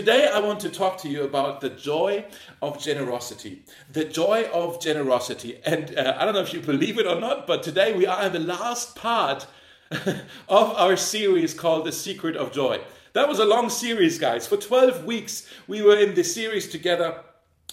Today, 0.00 0.30
I 0.32 0.38
want 0.38 0.60
to 0.60 0.70
talk 0.70 0.96
to 1.02 1.10
you 1.10 1.24
about 1.24 1.60
the 1.60 1.68
joy 1.68 2.24
of 2.62 2.80
generosity. 2.80 3.64
The 3.92 4.06
joy 4.06 4.48
of 4.50 4.80
generosity. 4.80 5.60
And 5.62 5.94
uh, 5.94 6.16
I 6.18 6.24
don't 6.24 6.32
know 6.32 6.40
if 6.40 6.54
you 6.54 6.60
believe 6.60 6.98
it 6.98 7.06
or 7.06 7.20
not, 7.20 7.46
but 7.46 7.62
today 7.62 7.92
we 7.92 8.06
are 8.06 8.24
in 8.24 8.32
the 8.32 8.38
last 8.38 8.96
part 8.96 9.46
of 9.90 10.16
our 10.48 10.96
series 10.96 11.52
called 11.52 11.84
The 11.84 11.92
Secret 11.92 12.34
of 12.34 12.50
Joy. 12.50 12.80
That 13.12 13.28
was 13.28 13.40
a 13.40 13.44
long 13.44 13.68
series, 13.68 14.18
guys. 14.18 14.46
For 14.46 14.56
12 14.56 15.04
weeks, 15.04 15.46
we 15.68 15.82
were 15.82 15.98
in 15.98 16.14
this 16.14 16.34
series 16.34 16.70
together 16.70 17.22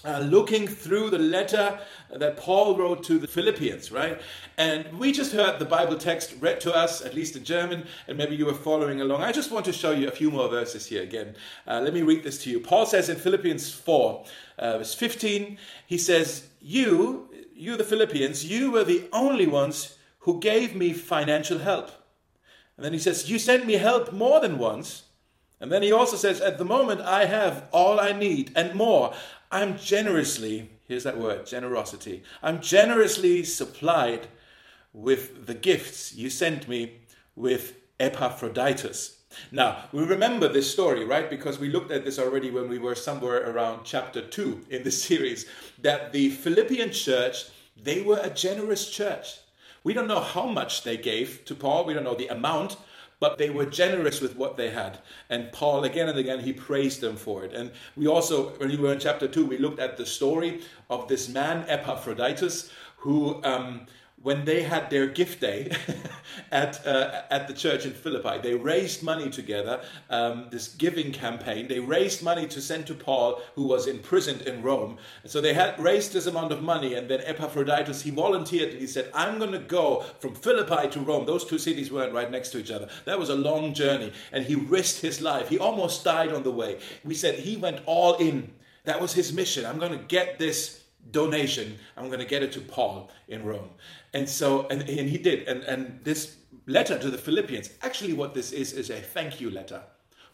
uh, 0.05 0.19
looking 0.19 0.67
through 0.67 1.09
the 1.09 1.19
letter 1.19 1.79
that 2.09 2.37
Paul 2.37 2.77
wrote 2.77 3.03
to 3.05 3.17
the 3.17 3.27
Philippians, 3.27 3.91
right? 3.91 4.21
And 4.57 4.99
we 4.99 5.11
just 5.11 5.33
heard 5.33 5.59
the 5.59 5.65
Bible 5.65 5.97
text 5.97 6.35
read 6.39 6.61
to 6.61 6.75
us, 6.75 7.01
at 7.01 7.13
least 7.13 7.35
in 7.35 7.43
German, 7.43 7.87
and 8.07 8.17
maybe 8.17 8.35
you 8.35 8.45
were 8.45 8.53
following 8.53 9.01
along. 9.01 9.23
I 9.23 9.31
just 9.31 9.51
want 9.51 9.65
to 9.65 9.73
show 9.73 9.91
you 9.91 10.07
a 10.07 10.11
few 10.11 10.31
more 10.31 10.49
verses 10.49 10.85
here 10.85 11.03
again. 11.03 11.35
Uh, 11.67 11.81
let 11.81 11.93
me 11.93 12.03
read 12.03 12.23
this 12.23 12.41
to 12.43 12.49
you. 12.49 12.59
Paul 12.59 12.85
says 12.85 13.09
in 13.09 13.17
Philippians 13.17 13.71
4, 13.73 14.25
uh, 14.59 14.77
verse 14.77 14.93
15, 14.93 15.57
he 15.85 15.97
says, 15.97 16.47
You, 16.61 17.29
you 17.55 17.75
the 17.75 17.83
Philippians, 17.83 18.45
you 18.45 18.71
were 18.71 18.83
the 18.83 19.07
only 19.11 19.47
ones 19.47 19.97
who 20.19 20.39
gave 20.39 20.75
me 20.75 20.93
financial 20.93 21.59
help. 21.59 21.91
And 22.75 22.85
then 22.85 22.93
he 22.93 22.99
says, 22.99 23.29
You 23.29 23.39
sent 23.39 23.65
me 23.65 23.73
help 23.73 24.13
more 24.13 24.39
than 24.39 24.59
once. 24.59 25.03
And 25.59 25.71
then 25.71 25.81
he 25.81 25.91
also 25.91 26.17
says, 26.17 26.39
At 26.39 26.57
the 26.57 26.65
moment, 26.65 27.01
I 27.01 27.25
have 27.25 27.67
all 27.71 27.99
I 27.99 28.11
need 28.11 28.51
and 28.55 28.75
more. 28.75 29.13
I'm 29.51 29.77
generously, 29.77 30.69
here's 30.87 31.03
that 31.03 31.17
word, 31.17 31.45
generosity. 31.45 32.23
I'm 32.43 32.61
generously 32.61 33.43
supplied 33.43 34.27
with 34.93 35.45
the 35.45 35.53
gifts 35.53 36.13
you 36.13 36.29
sent 36.29 36.67
me 36.67 36.99
with 37.35 37.75
Epaphroditus. 37.99 39.17
Now, 39.51 39.85
we 39.91 40.03
remember 40.03 40.47
this 40.47 40.71
story, 40.71 41.05
right? 41.05 41.29
Because 41.29 41.59
we 41.59 41.69
looked 41.69 41.91
at 41.91 42.03
this 42.03 42.19
already 42.19 42.49
when 42.49 42.67
we 42.67 42.79
were 42.79 42.95
somewhere 42.95 43.49
around 43.49 43.81
chapter 43.83 44.21
2 44.21 44.65
in 44.69 44.83
the 44.83 44.91
series, 45.07 45.45
that 45.81 46.11
the 46.11 46.29
Philippian 46.29 46.91
church, 46.91 47.45
they 47.81 48.01
were 48.01 48.19
a 48.21 48.29
generous 48.29 48.89
church. 48.89 49.39
We 49.83 49.93
don't 49.93 50.07
know 50.07 50.19
how 50.19 50.47
much 50.47 50.83
they 50.83 50.97
gave 50.97 51.45
to 51.45 51.55
Paul, 51.55 51.85
we 51.85 51.93
don't 51.93 52.03
know 52.03 52.15
the 52.15 52.27
amount, 52.27 52.77
but 53.19 53.37
they 53.37 53.49
were 53.49 53.65
generous 53.65 54.21
with 54.21 54.35
what 54.35 54.57
they 54.57 54.69
had. 54.69 54.99
And 55.29 55.51
Paul, 55.51 55.83
again 55.83 56.09
and 56.09 56.17
again, 56.17 56.39
he 56.39 56.53
praised 56.53 57.01
them 57.01 57.15
for 57.15 57.43
it. 57.43 57.53
And 57.53 57.71
we 57.95 58.07
also, 58.07 58.49
when 58.57 58.69
we 58.69 58.77
were 58.77 58.93
in 58.93 58.99
chapter 58.99 59.27
2, 59.27 59.45
we 59.45 59.57
looked 59.57 59.79
at 59.79 59.97
the 59.97 60.05
story 60.05 60.61
of 60.89 61.07
this 61.07 61.27
man, 61.27 61.65
Epaphroditus, 61.67 62.71
who 62.97 63.43
um, 63.43 63.87
when 64.27 64.43
they 64.43 64.61
had 64.61 64.89
their 64.89 65.07
gift 65.07 65.39
day 65.39 65.71
at, 66.51 66.85
uh, 66.85 67.21
at 67.31 67.47
the 67.47 67.53
church 67.53 67.85
in 67.85 67.93
Philippi, 67.93 68.37
they 68.43 68.55
raised 68.55 69.01
money 69.01 69.29
together, 69.29 69.79
um, 70.09 70.47
this 70.51 70.67
giving 70.67 71.13
campaign. 71.13 71.69
They 71.69 71.79
raised 71.79 72.21
money 72.21 72.45
to 72.47 72.59
send 72.59 72.87
to 72.87 72.93
Paul, 72.93 73.41
who 73.55 73.63
was 73.65 73.87
imprisoned 73.87 74.41
in 74.41 74.61
Rome. 74.61 74.97
So 75.23 75.39
they 75.39 75.53
had 75.53 75.79
raised 75.79 76.11
this 76.11 76.25
amount 76.25 76.51
of 76.51 76.61
money, 76.61 76.95
and 76.95 77.09
then 77.09 77.21
Epaphroditus, 77.23 78.01
he 78.01 78.11
volunteered 78.11 78.71
and 78.71 78.81
he 78.81 78.87
said, 78.87 79.09
I'm 79.13 79.39
going 79.39 79.53
to 79.53 79.59
go 79.59 80.03
from 80.19 80.35
Philippi 80.35 80.89
to 80.89 80.99
Rome. 80.99 81.25
Those 81.25 81.45
two 81.45 81.57
cities 81.57 81.89
weren't 81.89 82.11
right 82.11 82.29
next 82.29 82.49
to 82.49 82.59
each 82.59 82.69
other. 82.69 82.89
That 83.05 83.17
was 83.17 83.29
a 83.29 83.35
long 83.35 83.73
journey, 83.73 84.11
and 84.33 84.43
he 84.43 84.55
risked 84.55 85.01
his 85.01 85.21
life. 85.21 85.47
He 85.47 85.57
almost 85.57 86.03
died 86.03 86.33
on 86.33 86.43
the 86.43 86.51
way. 86.51 86.79
We 87.05 87.13
said 87.13 87.35
he 87.35 87.55
went 87.55 87.79
all 87.85 88.15
in. 88.15 88.51
That 88.83 88.99
was 88.99 89.13
his 89.13 89.31
mission. 89.31 89.65
I'm 89.65 89.79
going 89.79 89.97
to 89.97 90.05
get 90.05 90.37
this 90.37 90.83
donation. 91.11 91.77
I'm 91.95 92.07
going 92.07 92.19
to 92.19 92.25
get 92.25 92.43
it 92.43 92.51
to 92.53 92.61
Paul 92.61 93.09
in 93.27 93.45
Rome. 93.45 93.69
And 94.13 94.27
so, 94.27 94.67
and, 94.67 94.81
and 94.81 95.09
he 95.09 95.17
did. 95.17 95.47
And, 95.47 95.63
and 95.63 95.99
this 96.03 96.37
letter 96.65 96.97
to 96.97 97.09
the 97.09 97.17
Philippians, 97.17 97.71
actually, 97.81 98.13
what 98.13 98.33
this 98.33 98.51
is, 98.51 98.73
is 98.73 98.89
a 98.89 98.99
thank 98.99 99.41
you 99.41 99.49
letter. 99.49 99.81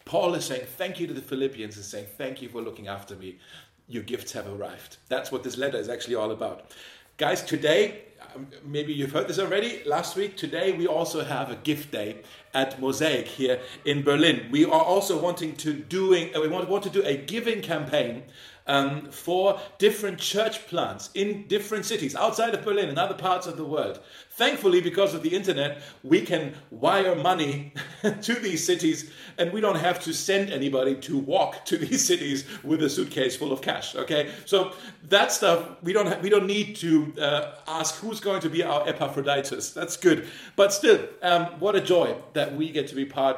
Paul 0.06 0.36
is 0.36 0.46
saying 0.46 0.66
thank 0.78 1.00
you 1.00 1.08
to 1.08 1.14
the 1.14 1.22
Philippians 1.22 1.76
and 1.76 1.86
saying 1.86 2.08
thank 2.18 2.42
you 2.42 2.50
for 2.50 2.62
looking 2.62 2.88
after 2.88 3.16
me. 3.16 3.40
Your 3.88 4.04
gifts 4.04 4.32
have 4.34 4.48
arrived. 4.48 4.98
That's 5.10 5.32
what 5.32 5.44
this 5.44 5.58
letter 5.58 5.78
is 5.78 5.90
actually 5.90 6.16
all 6.16 6.32
about. 6.32 6.72
Guys, 7.18 7.44
today, 7.44 8.02
um, 8.36 8.48
maybe 8.66 8.94
you've 8.94 9.12
heard 9.12 9.28
this 9.28 9.40
already 9.40 9.84
last 9.86 10.16
week. 10.16 10.36
Today, 10.36 10.72
we 10.72 10.88
also 10.88 11.24
have 11.24 11.52
a 11.52 11.56
gift 11.56 11.92
day 11.92 12.18
at 12.54 12.80
Mosaic 12.82 13.28
here 13.28 13.60
in 13.86 14.04
Berlin. 14.04 14.48
We 14.52 14.66
are 14.66 14.82
also 14.82 15.20
wanting 15.22 15.56
to 15.58 15.74
doing 15.74 16.36
uh, 16.36 16.42
we 16.42 16.48
want, 16.48 16.68
want 16.70 16.84
to 16.86 16.90
do 16.90 17.04
a 17.04 17.16
giving 17.16 17.62
campaign 17.62 18.24
um, 18.68 19.10
for 19.12 19.60
different 19.78 20.20
church 20.20 20.68
plants 20.68 21.10
in 21.14 21.48
different 21.48 21.86
cities 21.86 22.16
outside 22.16 22.54
of 22.54 22.64
Berlin 22.64 22.90
and 22.90 22.98
other 22.98 23.14
parts 23.14 23.48
of 23.48 23.58
the 23.58 23.66
world. 23.66 24.00
Thankfully, 24.32 24.82
because 24.82 25.14
of 25.14 25.22
the 25.22 25.36
internet, 25.36 25.82
we 26.04 26.22
can 26.22 26.56
wire 26.72 27.16
money 27.16 27.74
to 28.22 28.34
these 28.36 28.66
cities 28.66 29.12
and 29.38 29.52
we 29.52 29.62
don't 29.62 29.78
have 29.78 30.00
to 30.04 30.14
send 30.14 30.52
anybody 30.52 30.96
to 30.96 31.18
walk 31.18 31.66
to 31.66 31.78
these 31.86 32.06
cities 32.06 32.46
with 32.64 32.82
a 32.84 32.90
suitcase 32.90 33.36
full 33.36 33.52
of 33.52 33.62
cash. 33.62 33.96
Okay, 33.96 34.32
so 34.46 34.74
that 35.10 35.32
stuff 35.32 35.70
we 35.84 35.94
don't 35.94 36.22
we 36.22 36.30
don't 36.30 36.48
need 36.48 36.76
to 36.78 37.14
uh, 37.20 37.56
ask 37.68 37.96
who's 37.96 38.20
going 38.20 38.42
to 38.42 38.50
be 38.50 38.64
our 38.64 38.88
Epaphroditus. 38.88 39.72
That's 39.72 39.98
good, 39.98 40.28
but 40.56 40.74
still, 40.74 41.00
um, 41.22 41.46
what 41.60 41.76
a 41.76 41.82
joy 41.82 42.16
that 42.34 42.56
we 42.56 42.72
get 42.72 42.88
to 42.88 42.96
be 42.96 43.06
part 43.06 43.38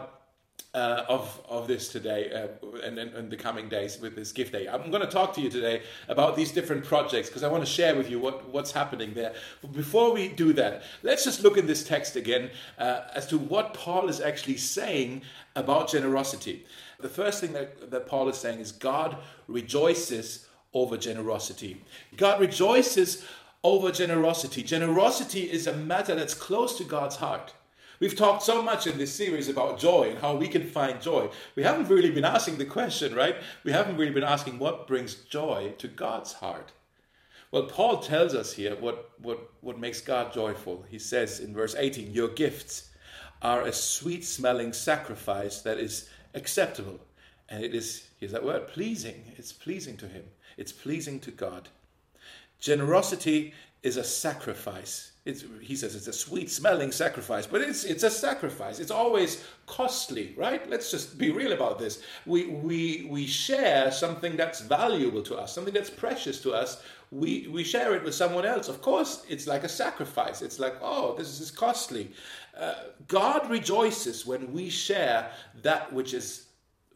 uh, 0.76 1.06
of, 1.08 1.42
of 1.48 1.68
this 1.68 1.88
today 1.88 2.30
uh, 2.34 2.68
and 2.84 3.00
in 3.00 3.30
the 3.30 3.38
coming 3.38 3.70
days 3.70 3.98
with 4.02 4.14
this 4.14 4.34
gift 4.34 4.52
day. 4.52 4.68
I'm 4.68 4.92
going 4.92 5.02
to 5.02 5.10
talk 5.10 5.34
to 5.36 5.42
you 5.42 5.50
today 5.50 5.82
about 6.10 6.36
these 6.36 6.52
different 6.52 6.84
projects 6.84 7.30
because 7.30 7.44
I 7.44 7.48
want 7.48 7.64
to 7.64 7.70
share 7.70 7.96
with 7.96 8.10
you 8.10 8.20
what, 8.20 8.50
what's 8.50 8.74
happening 8.74 9.14
there. 9.14 9.34
But 9.62 9.72
before 9.72 10.14
we 10.14 10.28
do 10.28 10.52
that, 10.54 10.84
let's 11.02 11.24
just 11.24 11.42
look 11.42 11.58
in 11.58 11.66
this 11.66 11.86
text 11.86 12.18
again 12.18 12.52
uh, 12.78 13.04
as 13.16 13.26
to 13.28 13.38
what 13.38 13.74
Paul 13.74 14.10
is 14.10 14.20
actually 14.20 14.58
saying 14.58 15.22
about 15.56 15.90
generosity. 15.90 16.66
The 17.00 17.10
first 17.10 17.40
thing 17.40 17.54
that, 17.54 17.90
that 17.90 18.06
Paul 18.06 18.28
is 18.28 18.38
saying 18.38 18.60
is 18.60 18.74
God 18.74 19.18
rejoices 19.48 20.48
over 20.74 20.98
generosity. 20.98 21.82
God 22.18 22.42
rejoices 22.42 23.26
over 23.64 23.94
generosity. 23.94 24.62
Generosity 24.62 25.50
is 25.50 25.68
a 25.68 25.74
matter 25.74 26.16
that's 26.16 26.34
close 26.34 26.78
to 26.78 26.84
God's 26.84 27.16
heart. 27.16 27.54
We've 28.00 28.16
talked 28.16 28.44
so 28.44 28.62
much 28.62 28.88
in 28.88 28.98
this 28.98 29.14
series 29.14 29.48
about 29.48 29.80
joy 29.80 30.10
and 30.10 30.20
how 30.20 30.36
we 30.36 30.48
can 30.48 30.68
find 30.68 31.02
joy. 31.02 31.30
We 31.56 31.64
haven't 31.64 31.88
really 31.88 32.12
been 32.12 32.26
asking 32.26 32.58
the 32.58 32.66
question, 32.66 33.16
right? 33.16 33.38
We 33.64 33.72
haven't 33.72 33.98
really 33.98 34.12
been 34.12 34.24
asking 34.24 34.60
what 34.60 34.88
brings 34.88 35.16
joy 35.16 35.74
to 35.78 35.88
God's 35.88 36.34
heart. 36.34 36.74
Well, 37.52 37.64
Paul 37.64 38.00
tells 38.00 38.34
us 38.34 38.54
here 38.54 38.76
what, 38.76 39.12
what, 39.22 39.50
what 39.62 39.80
makes 39.80 40.02
God 40.02 40.34
joyful. 40.34 40.84
He 40.90 41.00
says 41.00 41.40
in 41.40 41.54
verse 41.54 41.76
18, 41.78 42.12
Your 42.12 42.28
gifts 42.28 42.90
are 43.42 43.62
a 43.62 43.72
sweet 43.72 44.26
smelling 44.26 44.74
sacrifice 44.74 45.62
that 45.62 45.78
is 45.78 46.10
acceptable. 46.34 47.00
And 47.48 47.64
it 47.64 47.74
is, 47.74 48.08
here's 48.20 48.32
that 48.34 48.44
word, 48.44 48.68
pleasing. 48.68 49.24
It's 49.38 49.54
pleasing 49.54 49.96
to 49.98 50.08
Him, 50.08 50.24
it's 50.58 50.72
pleasing 50.72 51.20
to 51.22 51.32
God. 51.32 51.70
Generosity 52.60 53.54
is 53.86 53.98
a 53.98 54.04
sacrifice. 54.04 55.12
It's, 55.26 55.46
he 55.62 55.76
says 55.76 55.94
it's 55.94 56.08
a 56.08 56.14
sweet 56.14 56.50
smelling 56.50 56.92
sacrifice, 56.92 57.46
but 57.46 57.62
it's, 57.62 57.84
it's 57.84 58.02
a 58.02 58.10
sacrifice. 58.10 58.80
It's 58.80 58.90
always 58.90 59.44
costly, 59.68 60.34
right? 60.36 60.68
Let's 60.68 60.90
just 60.90 61.20
be 61.20 61.30
real 61.30 61.52
about 61.52 61.78
this. 61.78 62.02
We, 62.26 62.48
we, 62.48 63.08
we 63.12 63.28
share 63.28 63.92
something 63.92 64.36
that's 64.36 64.62
valuable 64.62 65.22
to 65.22 65.36
us, 65.36 65.54
something 65.54 65.74
that's 65.74 65.92
precious 65.92 66.42
to 66.42 66.54
us. 66.54 66.82
We, 67.12 67.48
we 67.52 67.64
share 67.64 67.96
it 67.96 68.04
with 68.04 68.16
someone 68.16 68.44
else. 68.46 68.70
Of 68.70 68.82
course, 68.82 69.24
it's 69.30 69.46
like 69.46 69.64
a 69.64 69.70
sacrifice. 69.70 70.42
It's 70.42 70.58
like, 70.58 70.78
oh, 70.82 71.16
this 71.16 71.40
is 71.40 71.52
costly. 71.52 72.12
Uh, 72.60 72.74
God 73.08 73.48
rejoices 73.52 74.26
when 74.26 74.52
we 74.52 74.68
share 74.72 75.30
that 75.62 75.94
which 75.94 76.16
is 76.16 76.48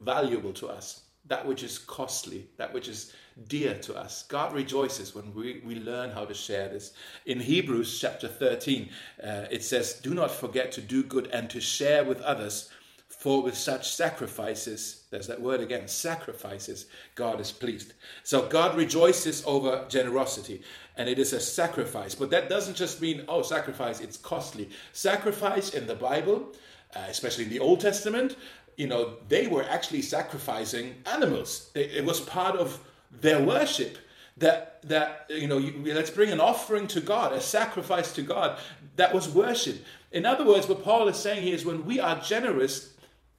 valuable 0.02 0.54
to 0.54 0.68
us, 0.70 1.02
that 1.28 1.46
which 1.46 1.62
is 1.62 1.78
costly, 1.78 2.48
that 2.58 2.74
which 2.74 2.88
is 2.88 3.14
dear 3.48 3.76
to 3.76 3.96
us. 3.96 4.24
God 4.24 4.54
rejoices 4.54 5.16
when 5.16 5.34
we, 5.34 5.62
we 5.66 5.76
learn 5.76 6.12
how 6.12 6.26
to 6.26 6.34
share 6.34 6.70
this. 6.70 6.94
In 7.26 7.40
Hebrews 7.40 8.00
chapter 8.00 8.28
13, 8.28 8.90
uh, 9.24 9.46
it 9.50 9.64
says, 9.64 9.94
Do 9.94 10.14
not 10.14 10.32
forget 10.32 10.72
to 10.74 10.82
do 10.82 11.04
good 11.04 11.28
and 11.28 11.50
to 11.50 11.62
share 11.62 12.04
with 12.04 12.22
others, 12.22 12.70
for 13.08 13.42
with 13.44 13.58
such 13.58 13.92
sacrifices, 13.92 15.04
there's 15.12 15.28
that 15.28 15.42
word 15.42 15.60
again, 15.60 15.88
sacrifices, 15.88 16.86
God 17.16 17.42
is 17.42 17.52
pleased. 17.52 17.94
So 18.24 18.48
God 18.48 18.78
rejoices 18.78 19.44
over 19.46 19.86
generosity, 19.90 20.62
and 20.96 21.10
it 21.10 21.20
is 21.20 21.34
a 21.34 21.40
sacrifice. 21.40 22.16
But 22.16 22.30
that 22.30 22.50
doesn't 22.50 22.78
just 22.78 23.02
mean, 23.02 23.26
oh, 23.28 23.42
sacrifice, 23.42 24.00
it's 24.00 24.16
costly. 24.16 24.70
Sacrifice 24.94 25.74
in 25.74 25.86
the 25.86 25.96
Bible, 25.96 26.54
uh, 26.96 27.06
especially 27.10 27.44
in 27.46 27.50
the 27.50 27.60
Old 27.60 27.82
Testament, 27.82 28.38
you 28.78 28.88
know, 28.88 29.16
they 29.28 29.48
were 29.48 29.64
actually 29.64 30.02
sacrificing 30.02 30.96
animals. 31.06 31.72
It, 31.76 31.92
it 31.96 32.06
was 32.06 32.22
part 32.22 32.56
of 32.56 32.80
their 33.12 33.44
worship 33.44 33.98
that 34.38 34.82
that 34.84 35.26
you 35.30 35.48
know 35.48 35.58
you, 35.58 35.94
let's 35.94 36.10
bring 36.10 36.32
an 36.32 36.40
offering 36.40 36.88
to 36.88 37.02
god 37.02 37.34
a 37.34 37.42
sacrifice 37.42 38.14
to 38.14 38.22
god 38.22 38.58
that 38.96 39.14
was 39.14 39.28
worship 39.28 39.84
in 40.12 40.26
other 40.26 40.46
words 40.46 40.68
what 40.68 40.84
paul 40.84 41.08
is 41.08 41.18
saying 41.18 41.44
here 41.44 41.56
is 41.56 41.66
when 41.66 41.86
we 41.86 42.00
are 42.00 42.20
generous 42.20 42.94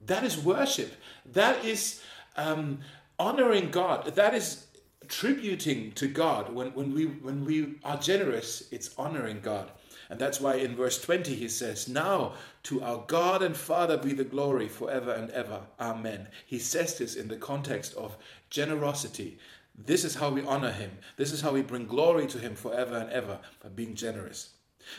that 0.05 0.23
is 0.23 0.37
worship 0.37 0.93
that 1.25 1.63
is 1.65 2.01
um, 2.37 2.79
honoring 3.17 3.71
god 3.71 4.05
that 4.15 4.33
is 4.33 4.67
tributing 5.07 5.91
to 5.93 6.07
god 6.07 6.53
when, 6.53 6.67
when 6.73 6.93
we 6.93 7.05
when 7.05 7.43
we 7.45 7.75
are 7.83 7.97
generous 7.97 8.63
it's 8.71 8.91
honoring 8.97 9.39
god 9.41 9.71
And 10.11 10.19
that's 10.19 10.41
why 10.41 10.55
in 10.55 10.75
verse 10.75 10.99
20 10.99 11.33
he 11.35 11.47
says, 11.47 11.87
Now 11.87 12.33
to 12.63 12.83
our 12.83 13.05
God 13.07 13.41
and 13.41 13.55
Father 13.55 13.95
be 13.97 14.11
the 14.11 14.25
glory 14.25 14.67
forever 14.67 15.13
and 15.13 15.29
ever. 15.29 15.61
Amen. 15.79 16.27
He 16.45 16.59
says 16.59 16.97
this 16.97 17.15
in 17.15 17.29
the 17.29 17.37
context 17.37 17.93
of 17.93 18.17
generosity. 18.49 19.39
This 19.75 20.03
is 20.03 20.15
how 20.15 20.29
we 20.29 20.43
honor 20.43 20.71
him. 20.71 20.91
This 21.17 21.31
is 21.31 21.41
how 21.41 21.53
we 21.53 21.61
bring 21.61 21.87
glory 21.87 22.27
to 22.27 22.39
him 22.39 22.55
forever 22.55 22.97
and 22.97 23.09
ever 23.09 23.39
by 23.63 23.69
being 23.69 23.95
generous. 23.95 24.55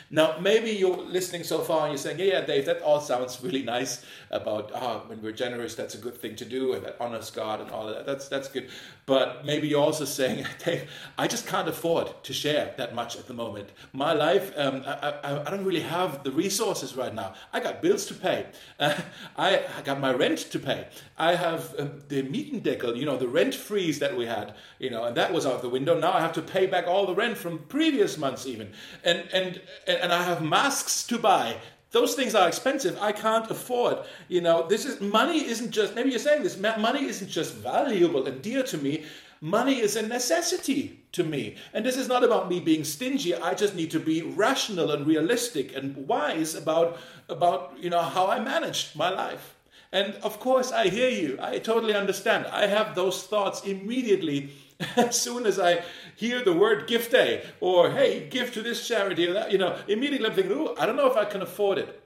Now, 0.09 0.37
maybe 0.39 0.71
you're 0.71 0.97
listening 0.97 1.43
so 1.43 1.59
far 1.59 1.81
and 1.81 1.91
you're 1.91 1.97
saying, 1.97 2.19
yeah, 2.19 2.25
yeah, 2.25 2.41
Dave, 2.41 2.65
that 2.65 2.81
all 2.81 2.99
sounds 2.99 3.41
really 3.43 3.63
nice 3.63 4.05
about 4.31 4.71
oh, 4.73 5.03
when 5.07 5.21
we're 5.21 5.31
generous, 5.31 5.75
that's 5.75 5.95
a 5.95 5.97
good 5.97 6.15
thing 6.15 6.35
to 6.37 6.45
do 6.45 6.73
and 6.73 6.85
that 6.85 6.97
honors 6.99 7.31
God 7.31 7.61
and 7.61 7.71
all 7.71 7.87
that. 7.87 8.05
That's, 8.05 8.27
that's 8.27 8.47
good. 8.47 8.69
But 9.05 9.45
maybe 9.45 9.67
you're 9.67 9.83
also 9.83 10.05
saying, 10.05 10.45
Dave, 10.65 10.89
I 11.17 11.27
just 11.27 11.45
can't 11.47 11.67
afford 11.67 12.11
to 12.23 12.33
share 12.33 12.73
that 12.77 12.95
much 12.95 13.17
at 13.17 13.27
the 13.27 13.33
moment. 13.33 13.69
My 13.91 14.13
life, 14.13 14.53
um, 14.55 14.83
I, 14.85 15.13
I, 15.23 15.41
I, 15.47 15.49
don't 15.49 15.65
really 15.65 15.81
have 15.81 16.23
the 16.23 16.31
resources 16.31 16.95
right 16.95 17.13
now. 17.13 17.33
I 17.51 17.59
got 17.59 17.81
bills 17.81 18.05
to 18.07 18.13
pay. 18.13 18.47
Uh, 18.79 18.95
I, 19.37 19.63
I, 19.77 19.81
got 19.81 19.99
my 19.99 20.13
rent 20.13 20.39
to 20.39 20.59
pay. 20.59 20.87
I 21.17 21.35
have 21.35 21.75
um, 21.77 22.01
the 22.07 22.23
Mietendeckel, 22.23 22.95
you 22.95 23.05
know, 23.05 23.17
the 23.17 23.27
rent 23.27 23.53
freeze 23.53 23.99
that 23.99 24.15
we 24.15 24.25
had, 24.25 24.55
you 24.79 24.89
know, 24.89 25.03
and 25.03 25.17
that 25.17 25.33
was 25.33 25.45
out 25.45 25.61
the 25.61 25.69
window. 25.69 25.99
Now 25.99 26.13
I 26.13 26.21
have 26.21 26.33
to 26.33 26.41
pay 26.41 26.65
back 26.65 26.87
all 26.87 27.05
the 27.05 27.15
rent 27.15 27.37
from 27.37 27.59
previous 27.59 28.17
months 28.17 28.47
even. 28.47 28.71
And, 29.03 29.27
and 29.33 29.61
and 29.87 30.11
I 30.11 30.23
have 30.23 30.41
masks 30.41 31.03
to 31.07 31.17
buy. 31.17 31.57
Those 31.91 32.15
things 32.15 32.33
are 32.33 32.47
expensive. 32.47 32.97
I 32.99 33.11
can't 33.11 33.49
afford. 33.51 33.99
You 34.27 34.41
know, 34.41 34.67
this 34.67 34.83
is 34.85 34.99
money 34.99 35.45
isn't 35.45 35.71
just 35.71 35.93
maybe 35.93 36.09
you're 36.09 36.19
saying 36.19 36.43
this, 36.43 36.57
money 36.57 37.05
isn't 37.05 37.29
just 37.29 37.53
valuable 37.53 38.25
and 38.25 38.41
dear 38.41 38.63
to 38.63 38.77
me. 38.77 39.05
Money 39.41 39.81
is 39.81 39.97
a 39.97 40.01
necessity 40.01 41.01
to 41.11 41.23
me. 41.23 41.57
And 41.73 41.85
this 41.85 41.97
is 41.97 42.07
not 42.07 42.23
about 42.23 42.49
me 42.49 42.61
being 42.61 42.85
stingy. 42.85 43.35
I 43.35 43.53
just 43.53 43.75
need 43.75 43.91
to 43.91 43.99
be 43.99 44.21
rational 44.21 44.91
and 44.91 45.05
realistic 45.05 45.75
and 45.75 46.07
wise 46.07 46.55
about 46.55 46.97
about, 47.29 47.75
you 47.79 47.89
know, 47.89 48.01
how 48.01 48.27
I 48.27 48.39
manage 48.39 48.95
my 48.95 49.09
life. 49.09 49.55
And 49.91 50.15
of 50.23 50.39
course, 50.39 50.71
I 50.71 50.87
hear 50.87 51.09
you. 51.09 51.37
I 51.39 51.59
totally 51.59 51.93
understand. 51.93 52.47
I 52.47 52.65
have 52.65 52.95
those 52.95 53.23
thoughts 53.23 53.63
immediately 53.63 54.49
as 54.95 55.19
soon 55.19 55.45
as 55.45 55.59
I 55.59 55.83
hear 56.15 56.43
the 56.43 56.53
word 56.53 56.87
gift 56.87 57.11
day 57.11 57.45
or 57.59 57.91
hey, 57.91 58.27
give 58.29 58.53
to 58.53 58.61
this 58.61 58.87
charity 58.87 59.27
or 59.27 59.33
that, 59.33 59.51
you 59.51 59.57
know, 59.57 59.77
immediately 59.87 60.27
I'm 60.27 60.33
thinking, 60.33 60.53
ooh, 60.53 60.75
I 60.77 60.85
don't 60.85 60.95
know 60.95 61.09
if 61.09 61.17
I 61.17 61.25
can 61.25 61.41
afford 61.41 61.77
it. 61.77 62.01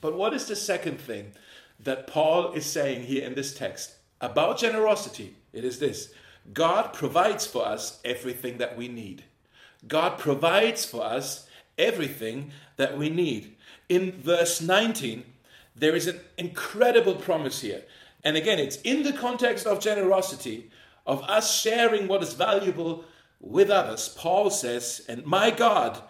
But 0.00 0.16
what 0.16 0.34
is 0.34 0.46
the 0.46 0.56
second 0.56 1.00
thing 1.00 1.32
that 1.80 2.06
Paul 2.06 2.52
is 2.52 2.66
saying 2.66 3.04
here 3.04 3.24
in 3.24 3.34
this 3.34 3.54
text 3.54 3.94
about 4.20 4.58
generosity? 4.58 5.36
It 5.52 5.64
is 5.64 5.78
this 5.78 6.12
God 6.52 6.92
provides 6.92 7.46
for 7.46 7.64
us 7.64 8.00
everything 8.04 8.58
that 8.58 8.76
we 8.76 8.88
need. 8.88 9.24
God 9.86 10.18
provides 10.18 10.84
for 10.84 11.02
us 11.02 11.48
everything 11.78 12.52
that 12.76 12.96
we 12.96 13.10
need. 13.10 13.54
In 13.88 14.12
verse 14.12 14.60
19, 14.60 15.24
there 15.74 15.94
is 15.94 16.06
an 16.06 16.20
incredible 16.38 17.14
promise 17.14 17.60
here. 17.60 17.82
And 18.24 18.36
again, 18.36 18.58
it's 18.58 18.76
in 18.82 19.02
the 19.02 19.12
context 19.12 19.66
of 19.66 19.80
generosity, 19.80 20.70
of 21.06 21.22
us 21.22 21.60
sharing 21.60 22.08
what 22.08 22.22
is 22.22 22.34
valuable 22.34 23.04
with 23.40 23.70
others. 23.70 24.08
Paul 24.08 24.50
says, 24.50 25.04
and 25.08 25.26
my 25.26 25.50
God 25.50 26.00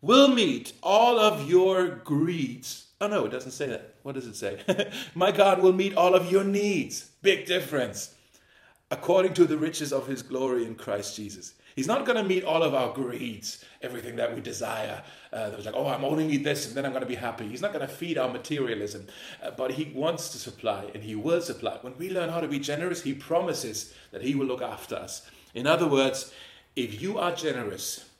will 0.00 0.28
meet 0.28 0.72
all 0.82 1.18
of 1.18 1.48
your 1.48 1.88
greeds. 1.88 2.86
Oh 3.00 3.08
no, 3.08 3.26
it 3.26 3.30
doesn't 3.30 3.52
say 3.52 3.66
that. 3.66 3.94
What 4.02 4.14
does 4.14 4.26
it 4.26 4.36
say? 4.36 4.90
my 5.14 5.32
God 5.32 5.62
will 5.62 5.72
meet 5.72 5.94
all 5.94 6.14
of 6.14 6.30
your 6.30 6.44
needs. 6.44 7.10
Big 7.22 7.46
difference. 7.46 8.14
According 8.90 9.34
to 9.34 9.44
the 9.44 9.58
riches 9.58 9.92
of 9.92 10.06
his 10.06 10.22
glory 10.22 10.64
in 10.64 10.74
Christ 10.74 11.14
Jesus. 11.16 11.54
He's 11.78 11.86
not 11.86 12.04
going 12.04 12.16
to 12.16 12.24
meet 12.24 12.42
all 12.42 12.64
of 12.64 12.74
our 12.74 12.92
greeds, 12.92 13.64
everything 13.82 14.16
that 14.16 14.34
we 14.34 14.40
desire. 14.40 15.00
Uh, 15.32 15.50
that 15.50 15.56
was 15.56 15.64
like, 15.64 15.76
oh, 15.76 15.86
I'm 15.86 16.04
only 16.04 16.26
need 16.26 16.42
this 16.42 16.66
and 16.66 16.74
then 16.74 16.84
I'm 16.84 16.90
going 16.90 17.04
to 17.04 17.08
be 17.08 17.14
happy. 17.14 17.46
He's 17.46 17.62
not 17.62 17.72
going 17.72 17.86
to 17.86 17.94
feed 17.94 18.18
our 18.18 18.28
materialism, 18.28 19.06
uh, 19.40 19.52
but 19.52 19.70
he 19.70 19.92
wants 19.94 20.30
to 20.30 20.38
supply 20.38 20.90
and 20.92 21.04
he 21.04 21.14
will 21.14 21.40
supply. 21.40 21.78
When 21.82 21.96
we 21.96 22.10
learn 22.10 22.30
how 22.30 22.40
to 22.40 22.48
be 22.48 22.58
generous, 22.58 23.04
he 23.04 23.14
promises 23.14 23.94
that 24.10 24.22
he 24.22 24.34
will 24.34 24.46
look 24.46 24.60
after 24.60 24.96
us. 24.96 25.30
In 25.54 25.68
other 25.68 25.86
words, 25.86 26.32
if 26.74 27.00
you 27.00 27.16
are 27.16 27.32
generous, 27.32 28.10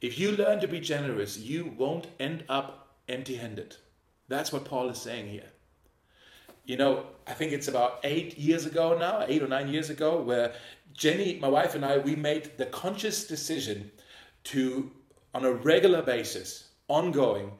if 0.00 0.16
you 0.16 0.30
learn 0.30 0.60
to 0.60 0.68
be 0.68 0.78
generous, 0.78 1.38
you 1.38 1.74
won't 1.76 2.06
end 2.20 2.44
up 2.48 2.94
empty 3.08 3.34
handed. 3.34 3.78
That's 4.28 4.52
what 4.52 4.64
Paul 4.64 4.90
is 4.90 4.98
saying 4.98 5.26
here. 5.26 5.50
You 6.66 6.76
know, 6.76 7.06
I 7.26 7.32
think 7.32 7.50
it's 7.50 7.66
about 7.66 7.98
eight 8.04 8.38
years 8.38 8.64
ago 8.64 8.96
now, 8.96 9.24
eight 9.26 9.42
or 9.42 9.48
nine 9.48 9.66
years 9.66 9.90
ago, 9.90 10.20
where 10.22 10.52
Jenny, 11.00 11.38
my 11.40 11.48
wife, 11.48 11.74
and 11.74 11.82
I, 11.82 11.96
we 11.96 12.14
made 12.14 12.58
the 12.58 12.66
conscious 12.66 13.26
decision 13.26 13.90
to, 14.44 14.90
on 15.32 15.46
a 15.46 15.50
regular 15.50 16.02
basis, 16.02 16.68
ongoing, 16.88 17.52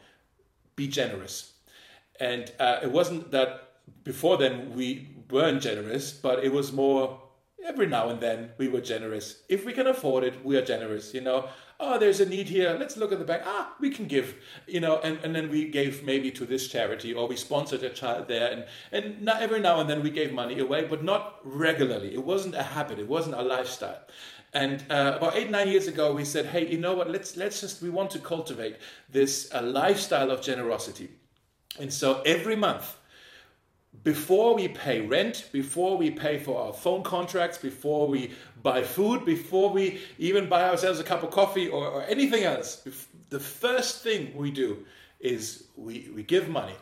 be 0.77 0.87
generous. 0.87 1.55
And 2.21 2.53
uh, 2.59 2.81
it 2.83 2.93
wasn't 2.93 3.31
that 3.31 3.79
before 4.05 4.37
then 4.37 4.75
we 4.75 5.17
weren't 5.31 5.63
generous, 5.63 6.13
but 6.13 6.45
it 6.45 6.53
was 6.53 6.71
more 6.71 7.19
every 7.67 7.87
now 7.87 8.09
and 8.09 8.21
then 8.21 8.51
we 8.59 8.69
were 8.69 8.81
generous. 8.81 9.43
If 9.49 9.65
we 9.65 9.73
can 9.73 9.87
afford 9.87 10.25
it, 10.25 10.45
we 10.45 10.57
are 10.57 10.65
generous. 10.65 11.15
You 11.15 11.21
know, 11.21 11.49
oh, 11.79 11.99
there's 11.99 12.21
a 12.21 12.27
need 12.27 12.49
here. 12.49 12.77
Let's 12.79 12.97
look 12.97 13.13
at 13.13 13.19
the 13.19 13.25
bank. 13.25 13.43
Ah, 13.47 13.75
we 13.81 13.91
can 13.91 14.07
give. 14.07 14.35
You 14.67 14.81
know, 14.81 14.99
and, 14.99 15.19
and 15.25 15.35
then 15.35 15.51
we 15.51 15.69
gave 15.69 16.05
maybe 16.05 16.31
to 16.33 16.45
this 16.45 16.69
charity 16.69 17.13
or 17.13 17.27
we 17.27 17.37
sponsored 17.37 17.83
a 17.83 17.91
child 17.91 18.29
there. 18.29 18.51
And, 18.51 18.65
and 18.93 19.23
not 19.23 19.43
every 19.43 19.61
now 19.61 19.81
and 19.81 19.89
then 19.89 20.03
we 20.03 20.11
gave 20.11 20.33
money 20.33 20.59
away, 20.59 20.85
but 20.85 21.03
not 21.03 21.41
regularly. 21.45 22.15
It 22.15 22.25
wasn't 22.25 22.55
a 22.55 22.63
habit. 22.63 22.99
It 22.99 23.09
wasn't 23.09 23.37
a 23.37 23.43
lifestyle. 23.43 24.01
And 24.53 24.85
uh, 24.91 25.15
about 25.17 25.37
eight 25.37 25.51
nine 25.51 25.69
years 25.69 25.87
ago, 25.87 26.13
we 26.13 26.25
said, 26.25 26.47
"Hey, 26.47 26.67
you 26.67 26.79
know 26.79 26.95
what? 26.95 27.09
Let's 27.09 27.37
let's 27.37 27.61
just 27.61 27.81
we 27.83 27.89
want 27.89 28.11
to 28.11 28.19
cultivate 28.19 28.79
this 29.09 29.49
uh, 29.55 29.63
lifestyle 29.63 30.33
of 30.33 30.43
generosity." 30.43 31.09
And 31.79 31.93
so 31.93 32.21
every 32.23 32.57
month, 32.57 32.97
before 34.03 34.55
we 34.55 34.69
pay 34.69 35.01
rent, 35.03 35.49
before 35.53 35.97
we 35.97 36.11
pay 36.11 36.39
for 36.39 36.61
our 36.61 36.73
phone 36.73 37.03
contracts, 37.03 37.59
before 37.59 38.09
we 38.09 38.33
buy 38.63 38.83
food, 38.83 39.25
before 39.25 39.71
we 39.71 40.01
even 40.19 40.49
buy 40.49 40.69
ourselves 40.69 41.01
a 41.01 41.05
cup 41.05 41.23
of 41.23 41.31
coffee 41.31 41.69
or, 41.69 41.87
or 41.87 42.03
anything 42.05 42.45
else, 42.45 42.87
the 43.29 43.41
first 43.41 44.03
thing 44.03 44.35
we 44.35 44.51
do 44.51 44.85
is 45.21 45.65
we, 45.77 46.11
we 46.15 46.23
give 46.23 46.49
money. 46.49 46.77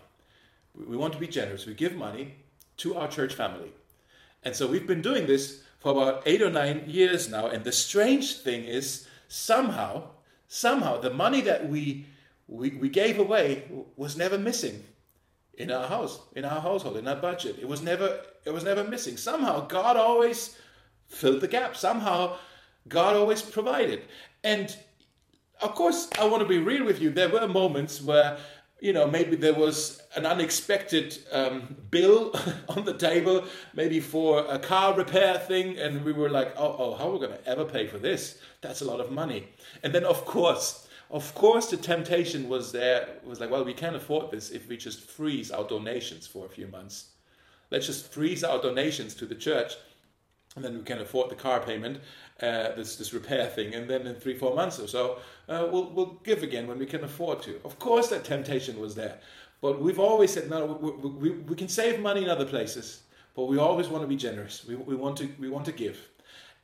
We 0.74 0.96
want 0.96 1.12
to 1.14 1.18
be 1.18 1.26
generous. 1.26 1.66
We 1.66 1.74
give 1.74 1.96
money 1.96 2.36
to 2.78 2.96
our 2.96 3.08
church 3.08 3.34
family. 3.34 3.72
And 4.44 4.54
so 4.54 4.68
we've 4.68 4.86
been 4.86 5.02
doing 5.02 5.26
this 5.26 5.62
for 5.80 5.92
about 5.92 6.22
eight 6.24 6.40
or 6.40 6.50
nine 6.50 6.84
years 6.86 7.28
now. 7.28 7.48
And 7.48 7.64
the 7.64 7.72
strange 7.72 8.36
thing 8.36 8.64
is, 8.64 9.08
somehow, 9.26 10.04
somehow, 10.46 11.00
the 11.00 11.10
money 11.10 11.40
that 11.40 11.68
we, 11.68 12.06
we, 12.46 12.70
we 12.70 12.88
gave 12.88 13.18
away 13.18 13.64
was 13.96 14.16
never 14.16 14.38
missing 14.38 14.84
in 15.58 15.70
our 15.70 15.86
house, 15.86 16.20
in 16.34 16.44
our 16.44 16.60
household, 16.60 16.96
in 16.96 17.06
our 17.06 17.16
budget. 17.16 17.58
It 17.60 17.68
was 17.68 17.82
never 17.82 18.20
it 18.44 18.50
was 18.50 18.64
never 18.64 18.84
missing. 18.84 19.16
Somehow 19.16 19.66
God 19.66 19.96
always 19.96 20.56
filled 21.08 21.40
the 21.40 21.48
gap. 21.48 21.76
Somehow 21.76 22.36
God 22.88 23.16
always 23.16 23.42
provided. 23.42 24.02
And 24.42 24.74
of 25.60 25.74
course, 25.74 26.08
I 26.18 26.26
want 26.26 26.42
to 26.42 26.48
be 26.48 26.58
real 26.58 26.84
with 26.84 27.00
you. 27.00 27.10
There 27.10 27.28
were 27.28 27.46
moments 27.48 28.00
where 28.00 28.38
you 28.80 28.92
know, 28.92 29.08
maybe 29.08 29.34
there 29.34 29.54
was 29.54 30.00
an 30.14 30.24
unexpected 30.24 31.18
um, 31.32 31.76
bill 31.90 32.32
on 32.68 32.84
the 32.84 32.94
table, 32.94 33.44
maybe 33.74 33.98
for 33.98 34.46
a 34.48 34.58
car 34.58 34.96
repair 34.96 35.38
thing, 35.38 35.76
and 35.78 36.04
we 36.04 36.12
were 36.12 36.30
like, 36.30 36.54
oh, 36.56 36.76
oh 36.78 36.94
how 36.94 37.08
are 37.08 37.12
we 37.12 37.18
going 37.18 37.36
to 37.36 37.48
ever 37.48 37.64
pay 37.64 37.88
for 37.88 37.98
this? 37.98 38.38
That's 38.60 38.80
a 38.80 38.84
lot 38.84 39.00
of 39.00 39.10
money. 39.10 39.48
And 39.82 39.92
then, 39.92 40.04
of 40.04 40.24
course, 40.24 40.87
of 41.10 41.34
course, 41.34 41.70
the 41.70 41.76
temptation 41.76 42.48
was 42.48 42.70
there, 42.72 43.08
was 43.24 43.40
like, 43.40 43.50
well, 43.50 43.64
we 43.64 43.74
can't 43.74 43.96
afford 43.96 44.30
this 44.30 44.50
if 44.50 44.68
we 44.68 44.76
just 44.76 45.00
freeze 45.00 45.50
our 45.50 45.66
donations 45.66 46.26
for 46.26 46.44
a 46.44 46.48
few 46.48 46.66
months. 46.66 47.12
Let's 47.70 47.86
just 47.86 48.12
freeze 48.12 48.44
our 48.44 48.60
donations 48.60 49.14
to 49.16 49.26
the 49.26 49.34
church, 49.34 49.74
and 50.56 50.64
then 50.64 50.76
we 50.76 50.84
can 50.84 50.98
afford 50.98 51.30
the 51.30 51.34
car 51.34 51.60
payment, 51.60 51.98
uh, 52.42 52.74
this, 52.74 52.96
this 52.96 53.12
repair 53.12 53.46
thing, 53.46 53.74
and 53.74 53.88
then 53.88 54.06
in 54.06 54.16
three, 54.16 54.36
four 54.36 54.54
months 54.54 54.78
or 54.78 54.86
so, 54.86 55.18
uh, 55.48 55.66
we'll, 55.70 55.90
we'll 55.90 56.18
give 56.24 56.42
again 56.42 56.66
when 56.66 56.78
we 56.78 56.86
can 56.86 57.04
afford 57.04 57.42
to. 57.42 57.60
Of 57.64 57.78
course, 57.78 58.08
that 58.08 58.24
temptation 58.24 58.78
was 58.78 58.94
there. 58.94 59.18
But 59.60 59.80
we've 59.80 59.98
always 59.98 60.32
said, 60.32 60.48
no, 60.48 60.66
we, 60.66 61.10
we, 61.10 61.30
we 61.38 61.56
can 61.56 61.68
save 61.68 62.00
money 62.00 62.22
in 62.22 62.28
other 62.28 62.44
places, 62.44 63.02
but 63.34 63.44
we 63.44 63.58
always 63.58 63.88
want 63.88 64.02
to 64.02 64.08
be 64.08 64.16
generous. 64.16 64.64
We, 64.66 64.76
we, 64.76 64.94
want, 64.94 65.16
to, 65.18 65.28
we 65.38 65.48
want 65.48 65.64
to 65.66 65.72
give. 65.72 65.98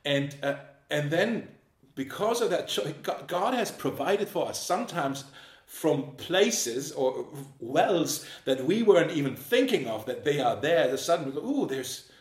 And, 0.05 0.35
uh, 0.43 0.55
and 0.89 1.09
then 1.09 1.47
because 1.95 2.41
of 2.41 2.49
that 2.49 2.67
choice, 2.67 2.93
God 3.27 3.53
has 3.53 3.71
provided 3.71 4.27
for 4.27 4.47
us 4.49 4.61
sometimes 4.61 5.23
from 5.65 6.11
places 6.17 6.91
or 6.91 7.25
wells 7.59 8.25
that 8.45 8.63
we 8.63 8.83
weren't 8.83 9.11
even 9.11 9.35
thinking 9.35 9.87
of 9.87 10.05
that 10.05 10.23
they 10.23 10.39
are 10.39 10.55
there. 10.55 10.89
The 10.89 10.97
sudden, 10.97 11.33
ooh, 11.37 11.65
there's 11.65 12.11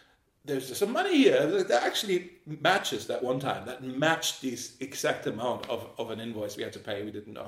there's 0.47 0.77
some 0.77 0.93
money 0.93 1.17
here 1.17 1.47
that 1.47 1.83
actually 1.83 2.33
matches 2.61 3.07
that 3.07 3.23
one 3.23 3.41
time 3.41 3.65
that 3.65 3.83
matched 3.83 4.43
this 4.43 4.77
exact 4.81 5.27
amount 5.27 5.69
of, 5.71 5.89
of 5.97 6.11
an 6.11 6.21
invoice 6.21 6.57
we 6.57 6.63
had 6.63 6.73
to 6.73 6.79
pay 6.79 7.03
we 7.03 7.11
didn't 7.11 7.33
know 7.33 7.45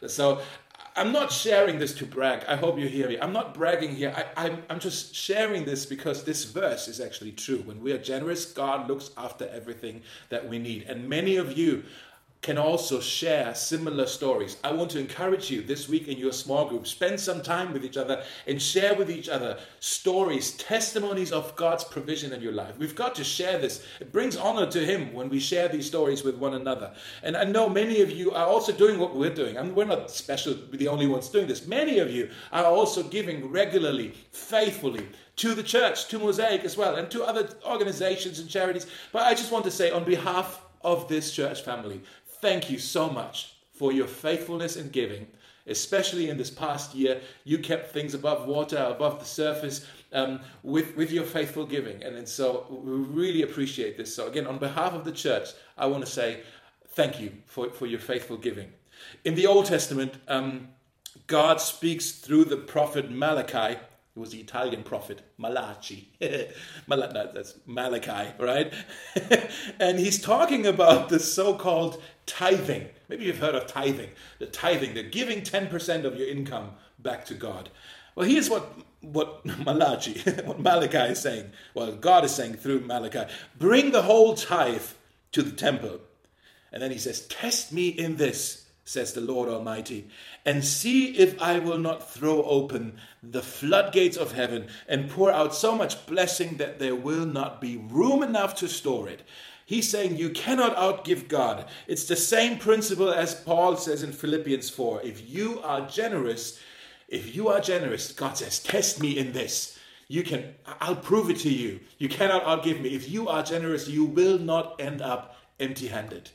how 0.00 0.08
so 0.08 0.40
i'm 0.96 1.12
not 1.12 1.32
sharing 1.32 1.78
this 1.78 1.94
to 1.94 2.06
brag. 2.06 2.44
I 2.46 2.56
hope 2.56 2.78
you 2.78 2.86
hear 2.86 3.08
me. 3.08 3.18
I'm 3.18 3.32
not 3.32 3.54
bragging 3.54 3.94
here. 3.94 4.12
I, 4.16 4.46
I'm, 4.46 4.62
I'm 4.68 4.80
just 4.80 5.14
sharing 5.14 5.64
this 5.64 5.86
because 5.86 6.24
this 6.24 6.44
verse 6.44 6.88
is 6.88 7.00
actually 7.00 7.32
true. 7.32 7.62
When 7.64 7.80
we 7.82 7.92
are 7.92 7.98
generous 7.98 8.46
god 8.46 8.88
looks 8.88 9.10
after 9.16 9.48
everything 9.48 10.02
that 10.28 10.48
we 10.48 10.58
need. 10.58 10.84
And 10.84 11.08
many 11.08 11.36
of 11.36 11.56
you 11.56 11.84
can 12.42 12.58
also 12.58 12.98
share 12.98 13.54
similar 13.54 14.04
stories. 14.04 14.56
I 14.64 14.72
want 14.72 14.90
to 14.90 14.98
encourage 14.98 15.48
you 15.48 15.62
this 15.62 15.88
week 15.88 16.08
in 16.08 16.18
your 16.18 16.32
small 16.32 16.68
group, 16.68 16.88
spend 16.88 17.20
some 17.20 17.40
time 17.40 17.72
with 17.72 17.84
each 17.84 17.96
other 17.96 18.24
and 18.48 18.60
share 18.60 18.96
with 18.96 19.10
each 19.12 19.28
other 19.28 19.60
stories, 19.78 20.50
testimonies 20.52 21.30
of 21.30 21.54
God's 21.54 21.84
provision 21.84 22.32
in 22.32 22.42
your 22.42 22.52
life. 22.52 22.76
We've 22.78 22.96
got 22.96 23.14
to 23.14 23.24
share 23.24 23.58
this. 23.58 23.84
It 24.00 24.10
brings 24.10 24.36
honor 24.36 24.68
to 24.72 24.84
Him 24.84 25.12
when 25.12 25.28
we 25.28 25.38
share 25.38 25.68
these 25.68 25.86
stories 25.86 26.24
with 26.24 26.34
one 26.36 26.54
another. 26.54 26.92
And 27.22 27.36
I 27.36 27.44
know 27.44 27.68
many 27.68 28.02
of 28.02 28.10
you 28.10 28.32
are 28.32 28.46
also 28.46 28.72
doing 28.72 28.98
what 28.98 29.14
we're 29.14 29.32
doing. 29.32 29.56
I 29.56 29.62
mean, 29.62 29.76
we're 29.76 29.84
not 29.84 30.10
special, 30.10 30.56
we're 30.72 30.78
the 30.78 30.88
only 30.88 31.06
ones 31.06 31.28
doing 31.28 31.46
this. 31.46 31.68
Many 31.68 32.00
of 32.00 32.10
you 32.10 32.28
are 32.50 32.64
also 32.64 33.04
giving 33.04 33.52
regularly, 33.52 34.14
faithfully 34.32 35.06
to 35.36 35.54
the 35.54 35.62
church, 35.62 36.08
to 36.08 36.18
Mosaic 36.18 36.64
as 36.64 36.76
well, 36.76 36.96
and 36.96 37.08
to 37.12 37.22
other 37.22 37.48
organizations 37.64 38.40
and 38.40 38.50
charities. 38.50 38.88
But 39.12 39.22
I 39.22 39.34
just 39.34 39.52
want 39.52 39.64
to 39.64 39.70
say, 39.70 39.92
on 39.92 40.04
behalf 40.04 40.60
of 40.84 41.08
this 41.08 41.32
church 41.32 41.62
family, 41.62 42.00
thank 42.42 42.68
you 42.68 42.78
so 42.78 43.08
much 43.08 43.54
for 43.72 43.92
your 43.92 44.06
faithfulness 44.06 44.76
in 44.76 44.90
giving. 44.90 45.26
Especially 45.68 46.28
in 46.28 46.36
this 46.36 46.50
past 46.50 46.92
year, 46.92 47.20
you 47.44 47.56
kept 47.56 47.92
things 47.92 48.14
above 48.14 48.46
water, 48.46 48.76
above 48.76 49.20
the 49.20 49.24
surface, 49.24 49.86
um, 50.12 50.40
with, 50.64 50.96
with 50.96 51.12
your 51.12 51.22
faithful 51.22 51.64
giving. 51.64 52.02
And, 52.02 52.16
and 52.16 52.28
so 52.28 52.66
we 52.68 52.96
really 52.96 53.42
appreciate 53.42 53.96
this. 53.96 54.12
So, 54.12 54.26
again, 54.26 54.48
on 54.48 54.58
behalf 54.58 54.92
of 54.92 55.04
the 55.04 55.12
church, 55.12 55.50
I 55.78 55.86
want 55.86 56.04
to 56.04 56.10
say 56.10 56.40
thank 56.88 57.20
you 57.20 57.32
for, 57.46 57.70
for 57.70 57.86
your 57.86 58.00
faithful 58.00 58.36
giving. 58.36 58.72
In 59.24 59.36
the 59.36 59.46
Old 59.46 59.66
Testament, 59.66 60.14
um, 60.26 60.68
God 61.28 61.60
speaks 61.60 62.10
through 62.10 62.46
the 62.46 62.56
prophet 62.56 63.08
Malachi 63.08 63.78
it 64.14 64.18
was 64.18 64.30
the 64.30 64.40
Italian 64.40 64.82
prophet 64.82 65.22
Malachi. 65.38 66.10
Mal- 66.86 67.30
that's 67.34 67.54
Malachi, 67.66 68.34
right? 68.38 68.72
and 69.80 69.98
he's 69.98 70.20
talking 70.20 70.66
about 70.66 71.08
the 71.08 71.18
so 71.18 71.54
called 71.54 72.02
tithing. 72.26 72.88
Maybe 73.08 73.24
you've 73.24 73.38
heard 73.38 73.54
of 73.54 73.66
tithing. 73.66 74.10
The 74.38 74.46
tithing, 74.46 74.94
the 74.94 75.02
giving 75.02 75.40
10% 75.40 76.04
of 76.04 76.16
your 76.16 76.28
income 76.28 76.72
back 76.98 77.24
to 77.26 77.34
God. 77.34 77.70
Well, 78.14 78.28
here's 78.28 78.50
what, 78.50 78.70
what 79.00 79.44
Malachi, 79.64 80.20
what 80.44 80.60
Malachi 80.60 81.12
is 81.12 81.20
saying. 81.20 81.50
Well, 81.74 81.92
God 81.92 82.24
is 82.24 82.34
saying 82.34 82.54
through 82.54 82.80
Malachi 82.80 83.24
bring 83.58 83.92
the 83.92 84.02
whole 84.02 84.34
tithe 84.34 84.82
to 85.32 85.42
the 85.42 85.52
temple. 85.52 86.00
And 86.70 86.82
then 86.82 86.90
he 86.90 86.98
says, 86.98 87.26
Test 87.28 87.72
me 87.72 87.88
in 87.88 88.16
this, 88.16 88.61
says 88.84 89.12
the 89.12 89.20
Lord 89.20 89.48
Almighty, 89.48 90.08
and 90.44 90.64
see 90.64 91.16
if 91.16 91.40
I 91.40 91.58
will 91.58 91.78
not 91.78 92.10
throw 92.10 92.42
open 92.42 92.94
the 93.22 93.42
floodgates 93.42 94.16
of 94.16 94.32
heaven 94.32 94.66
and 94.88 95.08
pour 95.08 95.30
out 95.30 95.54
so 95.54 95.76
much 95.76 96.04
blessing 96.06 96.56
that 96.56 96.78
there 96.78 96.96
will 96.96 97.24
not 97.24 97.60
be 97.60 97.76
room 97.76 98.22
enough 98.22 98.56
to 98.56 98.68
store 98.68 99.08
it. 99.08 99.22
He's 99.64 99.88
saying 99.88 100.16
you 100.16 100.30
cannot 100.30 100.76
outgive 100.76 101.28
God. 101.28 101.66
It's 101.86 102.04
the 102.04 102.16
same 102.16 102.58
principle 102.58 103.10
as 103.10 103.34
Paul 103.34 103.76
says 103.76 104.02
in 104.02 104.12
Philippians 104.12 104.68
4. 104.68 105.02
If 105.02 105.30
you 105.30 105.60
are 105.62 105.86
generous, 105.88 106.58
if 107.08 107.34
you 107.34 107.48
are 107.48 107.60
generous, 107.60 108.10
God 108.12 108.36
says, 108.36 108.58
test 108.58 109.00
me 109.00 109.16
in 109.16 109.32
this. 109.32 109.78
You 110.08 110.24
can, 110.24 110.54
I'll 110.80 110.96
prove 110.96 111.30
it 111.30 111.38
to 111.38 111.50
you. 111.50 111.80
You 111.98 112.08
cannot 112.08 112.44
outgive 112.44 112.80
me. 112.80 112.94
If 112.94 113.08
you 113.08 113.28
are 113.28 113.42
generous, 113.42 113.88
you 113.88 114.04
will 114.04 114.38
not 114.38 114.80
end 114.80 115.00
up 115.00 115.36
empty 115.60 115.86
handed. 115.86 116.30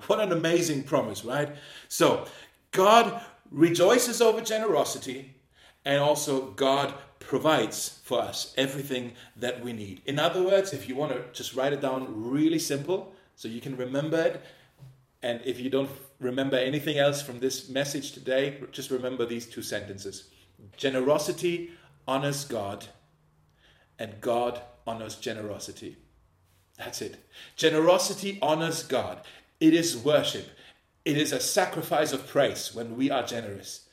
What 0.06 0.20
an 0.20 0.32
amazing 0.32 0.82
promise, 0.82 1.24
right? 1.24 1.54
So, 1.88 2.26
God 2.72 3.20
rejoices 3.50 4.20
over 4.20 4.40
generosity, 4.40 5.34
and 5.84 6.00
also 6.00 6.50
God 6.50 6.94
provides 7.20 8.00
for 8.04 8.20
us 8.20 8.52
everything 8.56 9.12
that 9.36 9.64
we 9.64 9.72
need. 9.72 10.02
In 10.04 10.18
other 10.18 10.42
words, 10.42 10.72
if 10.72 10.88
you 10.88 10.96
want 10.96 11.12
to 11.12 11.24
just 11.32 11.54
write 11.54 11.72
it 11.72 11.80
down 11.80 12.06
really 12.08 12.58
simple 12.58 13.14
so 13.36 13.48
you 13.48 13.60
can 13.60 13.76
remember 13.76 14.20
it, 14.20 14.42
and 15.22 15.40
if 15.44 15.58
you 15.58 15.70
don't 15.70 15.90
remember 16.20 16.56
anything 16.56 16.98
else 16.98 17.22
from 17.22 17.38
this 17.38 17.68
message 17.68 18.12
today, 18.12 18.60
just 18.72 18.90
remember 18.90 19.24
these 19.24 19.46
two 19.46 19.62
sentences 19.62 20.28
Generosity 20.76 21.70
honors 22.06 22.44
God, 22.44 22.86
and 23.98 24.20
God 24.20 24.60
honors 24.86 25.16
generosity. 25.16 25.96
That's 26.78 27.00
it. 27.00 27.16
Generosity 27.56 28.38
honors 28.42 28.82
God. 28.82 29.20
It 29.60 29.74
is 29.74 29.96
worship. 29.96 30.50
It 31.04 31.18
is 31.18 31.32
a 31.32 31.40
sacrifice 31.40 32.12
of 32.12 32.26
praise 32.26 32.74
when 32.74 32.96
we 32.96 33.10
are 33.10 33.24
generous. 33.24 33.88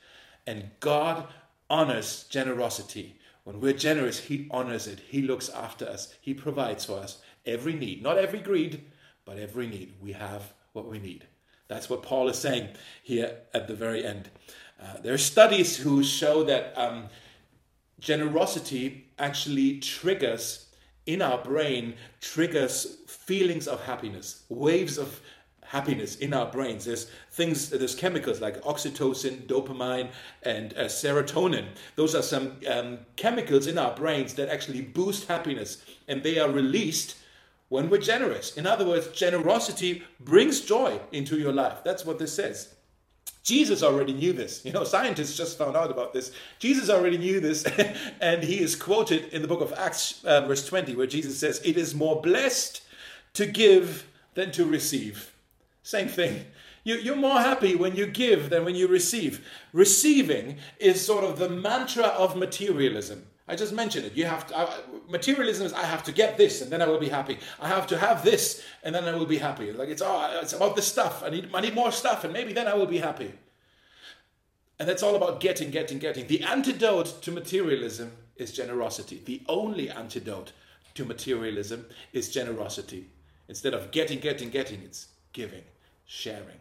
And 0.47 0.71
God 0.79 1.27
honors 1.69 2.25
generosity. 2.29 3.17
When 3.43 3.59
we're 3.59 3.73
generous, 3.73 4.19
He 4.19 4.47
honors 4.51 4.87
it. 4.87 4.99
He 4.99 5.21
looks 5.21 5.49
after 5.49 5.85
us. 5.85 6.13
He 6.21 6.33
provides 6.33 6.85
for 6.85 6.99
us 6.99 7.19
every 7.45 7.73
need. 7.73 8.01
Not 8.01 8.17
every 8.17 8.39
greed, 8.39 8.83
but 9.25 9.39
every 9.39 9.67
need. 9.67 9.93
We 10.01 10.13
have 10.13 10.53
what 10.73 10.87
we 10.87 10.99
need. 10.99 11.25
That's 11.67 11.89
what 11.89 12.03
Paul 12.03 12.27
is 12.27 12.37
saying 12.37 12.69
here 13.01 13.37
at 13.53 13.67
the 13.67 13.75
very 13.75 14.05
end. 14.05 14.29
Uh, 14.81 14.97
there 15.01 15.13
are 15.13 15.17
studies 15.17 15.77
who 15.77 16.03
show 16.03 16.43
that 16.43 16.73
um, 16.77 17.05
generosity 17.99 19.07
actually 19.19 19.79
triggers 19.79 20.67
in 21.05 21.21
our 21.21 21.37
brain 21.37 21.95
triggers 22.19 22.97
feelings 23.07 23.67
of 23.67 23.83
happiness, 23.83 24.43
waves 24.49 24.97
of 24.97 25.21
happiness 25.71 26.17
in 26.17 26.33
our 26.33 26.45
brains. 26.51 26.83
There's 26.83 27.09
things, 27.31 27.69
there's 27.69 27.95
chemicals 27.95 28.41
like 28.41 28.61
oxytocin, 28.63 29.47
dopamine, 29.47 30.09
and 30.43 30.73
uh, 30.73 30.85
serotonin. 30.85 31.65
Those 31.95 32.13
are 32.13 32.21
some 32.21 32.57
um, 32.69 32.99
chemicals 33.15 33.67
in 33.67 33.77
our 33.77 33.95
brains 33.95 34.33
that 34.33 34.49
actually 34.49 34.81
boost 34.81 35.29
happiness, 35.29 35.81
and 36.09 36.21
they 36.23 36.39
are 36.39 36.51
released 36.51 37.15
when 37.69 37.89
we're 37.89 37.99
generous. 37.99 38.57
In 38.57 38.67
other 38.67 38.85
words, 38.85 39.07
generosity 39.09 40.03
brings 40.19 40.59
joy 40.59 40.99
into 41.13 41.37
your 41.37 41.53
life. 41.53 41.85
That's 41.85 42.05
what 42.05 42.19
this 42.19 42.33
says. 42.33 42.75
Jesus 43.43 43.81
already 43.81 44.11
knew 44.11 44.33
this. 44.33 44.65
You 44.65 44.73
know, 44.73 44.83
scientists 44.83 45.37
just 45.37 45.57
found 45.57 45.77
out 45.77 45.89
about 45.89 46.11
this. 46.11 46.33
Jesus 46.59 46.89
already 46.89 47.17
knew 47.17 47.39
this, 47.39 47.63
and 48.21 48.43
he 48.43 48.59
is 48.59 48.75
quoted 48.75 49.29
in 49.33 49.41
the 49.41 49.47
book 49.47 49.61
of 49.61 49.71
Acts, 49.77 50.23
uh, 50.25 50.41
verse 50.41 50.67
20, 50.67 50.97
where 50.97 51.07
Jesus 51.07 51.39
says, 51.39 51.61
It 51.63 51.77
is 51.77 51.95
more 51.95 52.21
blessed 52.21 52.81
to 53.35 53.45
give 53.45 54.05
than 54.33 54.51
to 54.51 54.65
receive. 54.65 55.31
Same 55.83 56.07
thing. 56.07 56.45
You, 56.83 57.13
are 57.13 57.15
more 57.15 57.39
happy 57.39 57.75
when 57.75 57.95
you 57.95 58.07
give 58.07 58.49
than 58.49 58.65
when 58.65 58.75
you 58.75 58.87
receive. 58.87 59.47
Receiving 59.71 60.57
is 60.79 61.05
sort 61.05 61.23
of 61.23 61.37
the 61.37 61.49
mantra 61.49 62.05
of 62.05 62.35
materialism. 62.35 63.27
I 63.47 63.55
just 63.55 63.73
mentioned 63.73 64.05
it. 64.05 64.15
You 64.15 64.25
have 64.25 64.47
to, 64.47 64.69
materialism 65.09 65.65
is 65.65 65.73
I 65.73 65.83
have 65.83 66.03
to 66.03 66.11
get 66.11 66.37
this 66.37 66.61
and 66.61 66.71
then 66.71 66.81
I 66.81 66.87
will 66.87 66.99
be 66.99 67.09
happy. 67.09 67.37
I 67.59 67.67
have 67.67 67.85
to 67.87 67.97
have 67.97 68.23
this 68.23 68.63
and 68.83 68.95
then 68.95 69.05
I 69.05 69.13
will 69.13 69.25
be 69.25 69.37
happy. 69.37 69.71
Like 69.71 69.89
it's 69.89 70.01
oh, 70.01 70.39
it's 70.41 70.53
about 70.53 70.75
the 70.75 70.81
stuff. 70.81 71.21
I 71.23 71.29
need 71.29 71.49
I 71.53 71.61
need 71.61 71.75
more 71.75 71.91
stuff 71.91 72.23
and 72.23 72.31
maybe 72.33 72.53
then 72.53 72.67
I 72.67 72.73
will 72.75 72.85
be 72.85 72.99
happy. 72.99 73.33
And 74.79 74.89
that's 74.89 75.03
all 75.03 75.15
about 75.15 75.41
getting, 75.41 75.69
getting, 75.69 75.99
getting. 75.99 76.25
The 76.25 76.41
antidote 76.43 77.21
to 77.21 77.31
materialism 77.31 78.13
is 78.37 78.51
generosity. 78.51 79.21
The 79.23 79.43
only 79.47 79.91
antidote 79.91 80.53
to 80.95 81.05
materialism 81.05 81.85
is 82.13 82.29
generosity. 82.29 83.07
Instead 83.47 83.75
of 83.75 83.91
getting, 83.91 84.19
getting, 84.19 84.49
getting, 84.49 84.81
it's 84.81 85.09
giving, 85.33 85.61
sharing. 86.11 86.59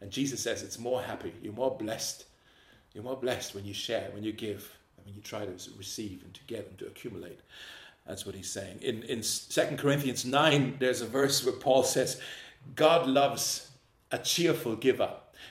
And 0.00 0.10
Jesus 0.12 0.40
says 0.40 0.62
it's 0.62 0.78
more 0.78 1.02
happy, 1.02 1.32
you're 1.42 1.52
more 1.52 1.76
blessed. 1.76 2.24
You're 2.94 3.04
more 3.04 3.16
blessed 3.16 3.54
when 3.54 3.64
you 3.64 3.74
share, 3.74 4.10
when 4.12 4.22
you 4.22 4.32
give, 4.32 4.70
and 4.96 5.06
when 5.06 5.14
you 5.14 5.22
try 5.22 5.44
to 5.44 5.52
receive 5.76 6.22
and 6.24 6.32
to 6.34 6.40
get 6.46 6.68
and 6.68 6.78
to 6.78 6.86
accumulate. 6.86 7.40
That's 8.06 8.24
what 8.26 8.34
he's 8.34 8.50
saying. 8.50 8.78
In, 8.80 9.02
in 9.04 9.22
2 9.22 9.76
Corinthians 9.76 10.24
9, 10.24 10.76
there's 10.78 11.00
a 11.00 11.06
verse 11.06 11.44
where 11.44 11.54
Paul 11.54 11.82
says, 11.82 12.20
God 12.76 13.08
loves 13.08 13.70
a 14.10 14.18
cheerful 14.18 14.76
giver. 14.76 15.10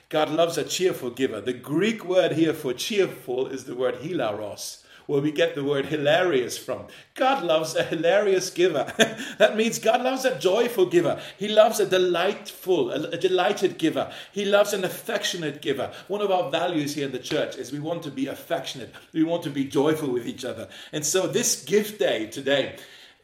God 0.09 0.29
loves 0.29 0.57
a 0.57 0.63
cheerful 0.63 1.09
giver. 1.09 1.41
The 1.41 1.53
Greek 1.53 2.05
word 2.05 2.33
here 2.33 2.53
for 2.53 2.73
cheerful 2.73 3.47
is 3.47 3.65
the 3.65 3.75
word 3.75 3.95
hilaros, 3.95 4.80
where 5.07 5.21
we 5.21 5.31
get 5.31 5.55
the 5.55 5.63
word 5.63 5.85
hilarious 5.85 6.57
from. 6.57 6.85
God 7.15 7.43
loves 7.43 7.75
a 7.75 7.83
hilarious 7.83 8.49
giver. 8.49 8.91
that 9.37 9.57
means 9.57 9.79
God 9.79 10.01
loves 10.01 10.25
a 10.25 10.37
joyful 10.39 10.85
giver. 10.85 11.21
He 11.37 11.47
loves 11.47 11.79
a 11.79 11.85
delightful, 11.85 12.91
a, 12.91 13.09
a 13.09 13.17
delighted 13.17 13.77
giver. 13.77 14.11
He 14.31 14.45
loves 14.45 14.73
an 14.73 14.83
affectionate 14.83 15.61
giver. 15.61 15.91
One 16.07 16.21
of 16.21 16.31
our 16.31 16.49
values 16.49 16.95
here 16.95 17.05
in 17.05 17.11
the 17.11 17.19
church 17.19 17.55
is 17.55 17.71
we 17.71 17.79
want 17.79 18.03
to 18.03 18.11
be 18.11 18.27
affectionate. 18.27 18.93
We 19.13 19.23
want 19.23 19.43
to 19.43 19.49
be 19.49 19.65
joyful 19.65 20.09
with 20.09 20.27
each 20.27 20.45
other. 20.45 20.67
And 20.91 21.05
so 21.05 21.27
this 21.27 21.63
gift 21.63 21.99
day 21.99 22.27
today, 22.27 22.77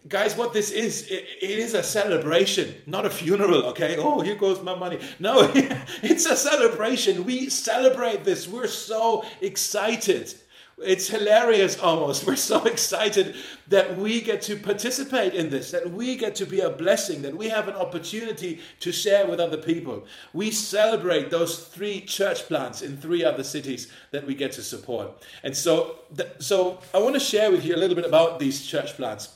guys 0.07 0.37
what 0.37 0.53
this 0.53 0.71
is 0.71 1.07
it, 1.07 1.25
it 1.41 1.59
is 1.59 1.73
a 1.73 1.83
celebration 1.83 2.73
not 2.85 3.05
a 3.05 3.09
funeral 3.09 3.65
okay 3.65 3.97
oh 3.97 4.21
here 4.21 4.35
goes 4.35 4.61
my 4.61 4.75
money 4.75 4.99
no 5.19 5.51
it's 6.03 6.25
a 6.25 6.35
celebration 6.35 7.25
we 7.25 7.49
celebrate 7.49 8.23
this 8.23 8.47
we're 8.47 8.67
so 8.67 9.25
excited 9.41 10.33
it's 10.79 11.07
hilarious 11.07 11.79
almost. 11.79 12.23
We're 12.27 12.35
so 12.35 12.63
excited 12.65 13.35
that 13.67 13.97
we 13.97 14.21
get 14.21 14.41
to 14.43 14.55
participate 14.55 15.33
in 15.33 15.49
this, 15.49 15.71
that 15.71 15.91
we 15.91 16.15
get 16.15 16.35
to 16.35 16.45
be 16.45 16.59
a 16.59 16.69
blessing, 16.69 17.21
that 17.23 17.35
we 17.35 17.49
have 17.49 17.67
an 17.67 17.75
opportunity 17.75 18.61
to 18.81 18.91
share 18.91 19.27
with 19.27 19.39
other 19.39 19.57
people. 19.57 20.05
We 20.33 20.51
celebrate 20.51 21.29
those 21.29 21.65
three 21.65 22.01
church 22.01 22.47
plants 22.47 22.81
in 22.81 22.97
three 22.97 23.23
other 23.23 23.43
cities 23.43 23.91
that 24.11 24.25
we 24.25 24.35
get 24.35 24.51
to 24.53 24.61
support. 24.61 25.23
And 25.43 25.55
so, 25.55 25.99
so 26.39 26.79
I 26.93 26.99
want 26.99 27.15
to 27.15 27.19
share 27.19 27.51
with 27.51 27.65
you 27.65 27.75
a 27.75 27.77
little 27.77 27.95
bit 27.95 28.05
about 28.05 28.39
these 28.39 28.65
church 28.65 28.95
plants. 28.95 29.33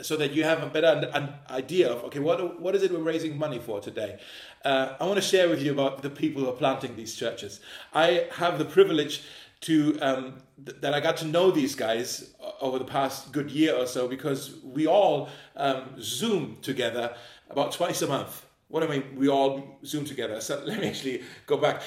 so 0.00 0.16
that 0.16 0.32
you 0.32 0.44
have 0.44 0.62
a 0.62 0.66
better 0.66 1.10
an 1.12 1.34
idea 1.50 1.90
of 1.90 2.04
okay 2.04 2.20
what 2.20 2.60
what 2.60 2.74
is 2.76 2.82
it 2.84 2.92
we're 2.92 2.98
raising 2.98 3.36
money 3.36 3.58
for 3.58 3.80
today 3.80 4.18
uh, 4.64 4.94
i 5.00 5.04
want 5.04 5.16
to 5.16 5.28
share 5.34 5.48
with 5.48 5.60
you 5.60 5.72
about 5.72 6.02
the 6.02 6.10
people 6.10 6.42
who 6.42 6.48
are 6.48 6.58
planting 6.64 6.94
these 6.94 7.16
churches 7.16 7.58
i 7.94 8.26
have 8.30 8.58
the 8.58 8.64
privilege 8.64 9.22
to 9.60 9.98
um, 10.00 10.38
th- 10.64 10.80
that 10.80 10.94
i 10.94 11.00
got 11.00 11.16
to 11.16 11.26
know 11.26 11.50
these 11.50 11.74
guys 11.74 12.34
over 12.60 12.78
the 12.78 12.84
past 12.84 13.32
good 13.32 13.50
year 13.50 13.74
or 13.74 13.86
so 13.86 14.08
because 14.08 14.56
we 14.62 14.86
all 14.86 15.28
um, 15.56 15.84
zoom 16.00 16.58
together 16.62 17.14
about 17.50 17.72
twice 17.72 18.02
a 18.02 18.06
month. 18.06 18.44
What 18.68 18.80
do 18.80 18.88
i 18.88 18.98
mean? 18.98 19.16
We 19.16 19.28
all 19.28 19.78
zoom 19.84 20.04
together. 20.04 20.40
So 20.40 20.62
let 20.66 20.80
me 20.80 20.88
actually 20.88 21.22
go 21.46 21.56
back. 21.56 21.82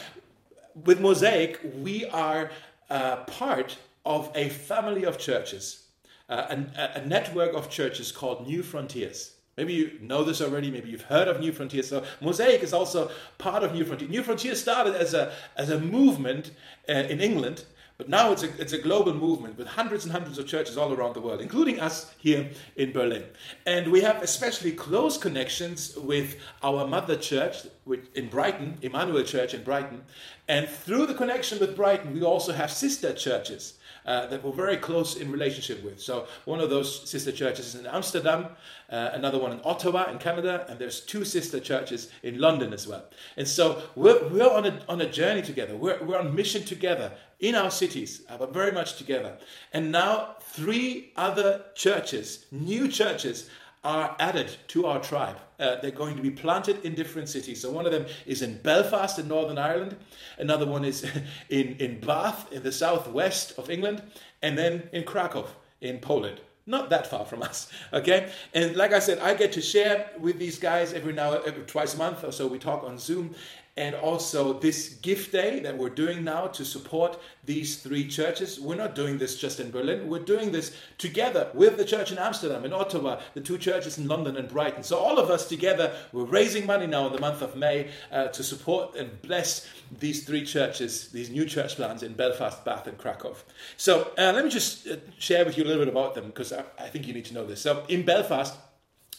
With 0.85 0.99
mosaic 1.01 1.59
we 1.79 2.05
are 2.05 2.51
uh, 2.89 3.17
part 3.17 3.77
of 4.05 4.31
a 4.35 4.49
family 4.49 5.03
of 5.03 5.17
churches 5.17 5.87
uh, 6.29 6.55
a, 6.77 6.99
a 6.99 7.05
network 7.05 7.53
of 7.53 7.69
churches 7.69 8.11
called 8.11 8.47
New 8.47 8.63
Frontiers. 8.63 9.35
Maybe 9.61 9.73
you 9.73 9.91
know 10.01 10.23
this 10.23 10.41
already. 10.41 10.71
Maybe 10.71 10.89
you've 10.89 11.03
heard 11.03 11.27
of 11.27 11.39
New 11.39 11.51
Frontiers. 11.51 11.87
So 11.87 12.03
Mosaic 12.19 12.63
is 12.63 12.73
also 12.73 13.11
part 13.37 13.61
of 13.63 13.75
New 13.75 13.85
Frontiers. 13.85 14.09
New 14.09 14.23
Frontiers 14.23 14.59
started 14.59 14.95
as 14.95 15.13
a 15.13 15.31
as 15.55 15.69
a 15.69 15.79
movement 15.79 16.49
uh, 16.89 16.93
in 16.93 17.21
England, 17.21 17.65
but 17.99 18.09
now 18.09 18.31
it's 18.31 18.41
a 18.41 18.49
it's 18.59 18.73
a 18.73 18.79
global 18.79 19.13
movement 19.13 19.59
with 19.59 19.67
hundreds 19.67 20.03
and 20.03 20.11
hundreds 20.11 20.39
of 20.39 20.47
churches 20.47 20.79
all 20.79 20.91
around 20.91 21.13
the 21.13 21.21
world, 21.21 21.41
including 21.41 21.79
us 21.79 22.11
here 22.17 22.49
in 22.75 22.91
Berlin. 22.91 23.23
And 23.67 23.91
we 23.91 24.01
have 24.01 24.23
especially 24.23 24.71
close 24.71 25.15
connections 25.15 25.95
with 25.95 26.37
our 26.63 26.87
mother 26.87 27.15
church 27.15 27.67
in 28.15 28.29
Brighton, 28.29 28.79
Emmanuel 28.81 29.23
Church 29.23 29.53
in 29.53 29.63
Brighton. 29.63 30.01
And 30.47 30.67
through 30.67 31.05
the 31.05 31.13
connection 31.13 31.59
with 31.59 31.75
Brighton, 31.75 32.15
we 32.15 32.23
also 32.23 32.51
have 32.51 32.71
sister 32.71 33.13
churches 33.13 33.75
uh, 34.05 34.27
that 34.27 34.43
we're 34.43 34.51
very 34.51 34.77
close 34.77 35.15
in 35.15 35.31
relationship 35.31 35.83
with. 35.83 36.01
So 36.01 36.27
one 36.45 36.59
of 36.59 36.69
those 36.69 37.09
sister 37.09 37.31
churches 37.31 37.73
is 37.73 37.81
in 37.81 37.87
Amsterdam, 37.87 38.47
uh, 38.89 39.09
another 39.13 39.39
one 39.39 39.51
in 39.51 39.61
Ottawa 39.63 40.09
in 40.11 40.17
Canada, 40.17 40.65
and 40.69 40.79
there's 40.79 41.01
two 41.01 41.23
sister 41.23 41.59
churches 41.59 42.09
in 42.23 42.39
London 42.39 42.73
as 42.73 42.87
well. 42.87 43.05
And 43.37 43.47
so 43.47 43.83
we're, 43.95 44.27
we're 44.29 44.49
on, 44.49 44.65
a, 44.65 44.79
on 44.87 45.01
a 45.01 45.09
journey 45.09 45.41
together. 45.41 45.75
We're, 45.75 46.03
we're 46.03 46.19
on 46.19 46.35
mission 46.35 46.63
together 46.63 47.11
in 47.39 47.55
our 47.55 47.71
cities, 47.71 48.21
uh, 48.29 48.37
but 48.37 48.53
very 48.53 48.71
much 48.71 48.97
together. 48.97 49.37
And 49.73 49.91
now 49.91 50.35
three 50.41 51.11
other 51.15 51.65
churches, 51.75 52.45
new 52.51 52.87
churches, 52.87 53.49
are 53.83 54.15
added 54.19 54.55
to 54.67 54.85
our 54.85 55.01
tribe. 55.01 55.37
Uh, 55.59 55.77
they're 55.81 55.91
going 55.91 56.15
to 56.15 56.21
be 56.21 56.29
planted 56.29 56.83
in 56.85 56.93
different 56.93 57.29
cities. 57.29 57.61
So 57.61 57.71
one 57.71 57.85
of 57.85 57.91
them 57.91 58.05
is 58.25 58.41
in 58.41 58.57
Belfast 58.57 59.17
in 59.17 59.27
Northern 59.27 59.57
Ireland, 59.57 59.95
another 60.37 60.65
one 60.65 60.85
is 60.85 61.03
in, 61.49 61.75
in 61.77 61.99
Bath 61.99 62.51
in 62.51 62.63
the 62.63 62.71
southwest 62.71 63.57
of 63.57 63.69
England, 63.69 64.03
and 64.41 64.57
then 64.57 64.89
in 64.91 65.03
Krakow 65.03 65.47
in 65.81 65.99
Poland. 65.99 66.41
Not 66.67 66.91
that 66.91 67.07
far 67.07 67.25
from 67.25 67.41
us, 67.49 67.71
okay? 67.91 68.31
And 68.53 68.75
like 68.75 68.93
I 68.93 68.99
said, 68.99 69.19
I 69.19 69.33
get 69.33 69.51
to 69.53 69.61
share 69.61 70.11
with 70.19 70.37
these 70.37 70.59
guys 70.59 70.93
every 70.93 71.13
now, 71.13 71.33
every 71.33 71.63
twice 71.63 71.95
a 71.95 71.97
month 71.97 72.23
or 72.23 72.31
so. 72.31 72.45
We 72.47 72.59
talk 72.59 72.83
on 72.83 72.99
Zoom, 72.99 73.33
and 73.81 73.95
also 73.95 74.53
this 74.53 74.89
gift 75.01 75.31
day 75.31 75.59
that 75.59 75.75
we're 75.75 75.89
doing 75.89 76.23
now 76.23 76.45
to 76.45 76.63
support 76.63 77.19
these 77.45 77.77
three 77.77 78.07
churches. 78.07 78.59
We're 78.59 78.75
not 78.75 78.93
doing 78.93 79.17
this 79.17 79.39
just 79.39 79.59
in 79.59 79.71
Berlin, 79.71 80.07
we're 80.07 80.19
doing 80.19 80.51
this 80.51 80.75
together 80.99 81.49
with 81.55 81.77
the 81.77 81.83
church 81.83 82.11
in 82.11 82.19
Amsterdam, 82.19 82.63
in 82.63 82.73
Ottawa, 82.73 83.19
the 83.33 83.41
two 83.41 83.57
churches 83.57 83.97
in 83.97 84.07
London 84.07 84.37
and 84.37 84.47
Brighton. 84.47 84.83
So, 84.83 84.99
all 84.99 85.17
of 85.17 85.31
us 85.31 85.49
together, 85.49 85.95
we're 86.13 86.25
raising 86.25 86.67
money 86.67 86.85
now 86.85 87.07
in 87.07 87.13
the 87.13 87.19
month 87.19 87.41
of 87.41 87.55
May 87.55 87.89
uh, 88.11 88.27
to 88.27 88.43
support 88.43 88.95
and 88.95 89.19
bless 89.23 89.67
these 89.99 90.25
three 90.25 90.45
churches, 90.45 91.07
these 91.07 91.31
new 91.31 91.45
church 91.45 91.75
plans 91.75 92.03
in 92.03 92.13
Belfast, 92.13 92.63
Bath, 92.63 92.85
and 92.85 92.99
Krakow. 92.99 93.35
So, 93.77 94.11
uh, 94.15 94.31
let 94.35 94.45
me 94.45 94.51
just 94.51 94.87
uh, 94.87 94.97
share 95.17 95.43
with 95.43 95.57
you 95.57 95.63
a 95.63 95.65
little 95.65 95.83
bit 95.83 95.91
about 95.91 96.13
them 96.13 96.27
because 96.27 96.53
I, 96.53 96.65
I, 96.77 96.87
think 96.89 97.07
you 97.07 97.15
need 97.15 97.25
to 97.25 97.33
know 97.33 97.47
this. 97.47 97.61
So, 97.61 97.83
in 97.89 98.05
Belfast, 98.05 98.55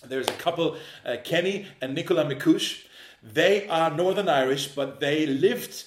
there's 0.07 0.28
a 0.28 0.33
couple, 0.35 0.76
uh, 1.04 1.16
Kenny 1.25 1.66
and 1.81 1.97
Nicola 1.97 2.25
McCush. 2.25 2.87
They 3.23 3.69
are 3.69 3.91
Northern 3.91 4.29
Irish, 4.29 4.69
but 4.69 5.00
they 5.00 5.26
lived 5.26 5.85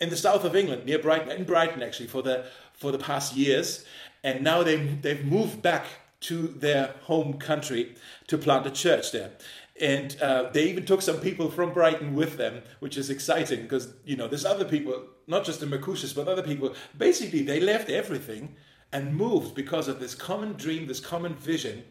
in 0.00 0.10
the 0.10 0.16
south 0.16 0.44
of 0.44 0.56
England, 0.56 0.86
near 0.86 0.98
Brighton, 0.98 1.30
in 1.30 1.44
Brighton 1.44 1.82
actually, 1.82 2.08
for 2.08 2.22
the 2.22 2.46
for 2.72 2.92
the 2.92 2.98
past 2.98 3.36
years, 3.36 3.84
and 4.22 4.42
now 4.42 4.62
they 4.62 4.76
they've 4.76 5.24
moved 5.24 5.60
back 5.60 5.84
to 6.20 6.48
their 6.48 6.94
home 7.02 7.34
country 7.34 7.94
to 8.26 8.38
plant 8.38 8.66
a 8.66 8.70
church 8.70 9.12
there. 9.12 9.32
And 9.80 10.20
uh, 10.20 10.50
they 10.52 10.68
even 10.68 10.84
took 10.84 11.02
some 11.02 11.20
people 11.20 11.50
from 11.50 11.72
Brighton 11.72 12.14
with 12.14 12.36
them, 12.36 12.62
which 12.80 12.96
is 12.96 13.10
exciting 13.10 13.62
because 13.62 13.92
you 14.04 14.16
know 14.16 14.26
there's 14.26 14.44
other 14.44 14.64
people, 14.64 15.04
not 15.26 15.44
just 15.44 15.60
the 15.60 15.66
McCushes, 15.66 16.14
but 16.14 16.26
other 16.26 16.42
people. 16.42 16.74
Basically, 16.96 17.42
they 17.42 17.60
left 17.60 17.90
everything 17.90 18.56
and 18.92 19.14
moved 19.14 19.54
because 19.54 19.86
of 19.86 20.00
this 20.00 20.14
common 20.14 20.54
dream, 20.54 20.86
this 20.86 21.00
common 21.00 21.34
vision 21.34 21.84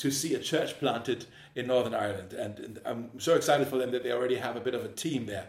to 0.00 0.10
see 0.10 0.34
a 0.34 0.38
church 0.38 0.78
planted 0.78 1.26
in 1.54 1.66
Northern 1.66 1.94
Ireland. 1.94 2.32
And, 2.32 2.80
I'm 2.86 3.20
so 3.20 3.34
excited 3.34 3.68
for 3.68 3.76
them 3.76 3.90
that 3.90 4.02
they 4.02 4.12
already 4.12 4.36
have 4.36 4.56
a 4.56 4.60
bit 4.60 4.74
of 4.74 4.82
a 4.84 4.88
team 4.88 5.26
there. 5.26 5.48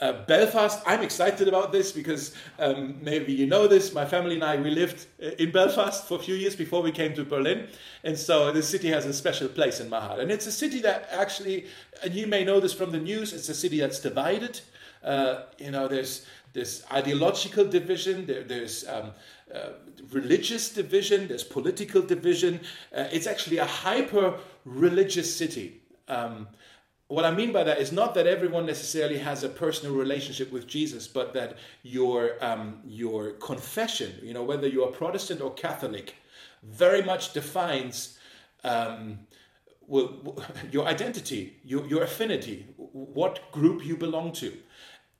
Uh, 0.00 0.24
Belfast, 0.24 0.82
I'm 0.86 1.02
excited 1.02 1.46
about 1.46 1.70
this 1.70 1.92
because 1.92 2.34
um, 2.58 2.96
maybe 3.02 3.32
you 3.34 3.46
know 3.46 3.68
this. 3.68 3.92
My 3.92 4.06
family 4.06 4.34
and 4.36 4.44
I, 4.44 4.56
we 4.56 4.70
lived 4.70 5.06
uh, 5.22 5.26
in 5.38 5.52
Belfast 5.52 6.08
for 6.08 6.18
a 6.18 6.22
few 6.22 6.34
years 6.34 6.56
before 6.56 6.82
we 6.82 6.90
came 6.90 7.14
to 7.14 7.24
Berlin. 7.24 7.68
And 8.02 8.18
so 8.18 8.50
the 8.50 8.62
city 8.62 8.88
has 8.88 9.04
a 9.04 9.12
special 9.12 9.48
place 9.48 9.78
in 9.78 9.90
my 9.90 10.00
heart. 10.00 10.20
And 10.20 10.30
it's 10.32 10.46
a 10.46 10.52
city 10.52 10.80
that 10.80 11.08
actually, 11.12 11.66
and 12.02 12.14
you 12.14 12.26
may 12.26 12.44
know 12.44 12.60
this 12.60 12.72
from 12.72 12.90
the 12.90 12.98
news, 12.98 13.34
it's 13.34 13.48
a 13.50 13.54
city 13.54 13.78
that's 13.80 14.00
divided. 14.00 14.60
Uh, 15.04 15.42
you 15.58 15.70
know, 15.70 15.86
there's 15.86 16.26
there's 16.52 16.84
ideological 16.92 17.64
division, 17.64 18.26
there, 18.26 18.42
there's 18.42 18.86
um, 18.86 19.12
religious 20.10 20.72
division, 20.72 21.28
there's 21.28 21.44
political 21.44 22.02
division. 22.02 22.60
Uh, 22.94 23.08
it's 23.12 23.26
actually 23.26 23.58
a 23.58 23.66
hyper 23.66 24.38
religious 24.64 25.34
city. 25.34 25.82
Um, 26.08 26.48
what 27.08 27.24
I 27.24 27.30
mean 27.30 27.52
by 27.52 27.62
that 27.64 27.78
is 27.78 27.92
not 27.92 28.14
that 28.14 28.26
everyone 28.26 28.64
necessarily 28.64 29.18
has 29.18 29.44
a 29.44 29.48
personal 29.48 29.94
relationship 29.94 30.50
with 30.50 30.66
Jesus, 30.66 31.06
but 31.06 31.34
that 31.34 31.58
your 31.82 32.42
um, 32.42 32.80
your 32.86 33.32
confession, 33.32 34.12
you 34.22 34.32
know, 34.32 34.42
whether 34.42 34.66
you 34.66 34.82
are 34.84 34.90
Protestant 34.90 35.42
or 35.42 35.52
Catholic, 35.52 36.14
very 36.62 37.02
much 37.02 37.32
defines 37.34 38.18
um, 38.64 39.18
your 40.70 40.86
identity, 40.86 41.58
your, 41.64 41.86
your 41.86 42.02
affinity, 42.02 42.66
what 42.76 43.52
group 43.52 43.84
you 43.84 43.96
belong 43.96 44.32
to, 44.32 44.56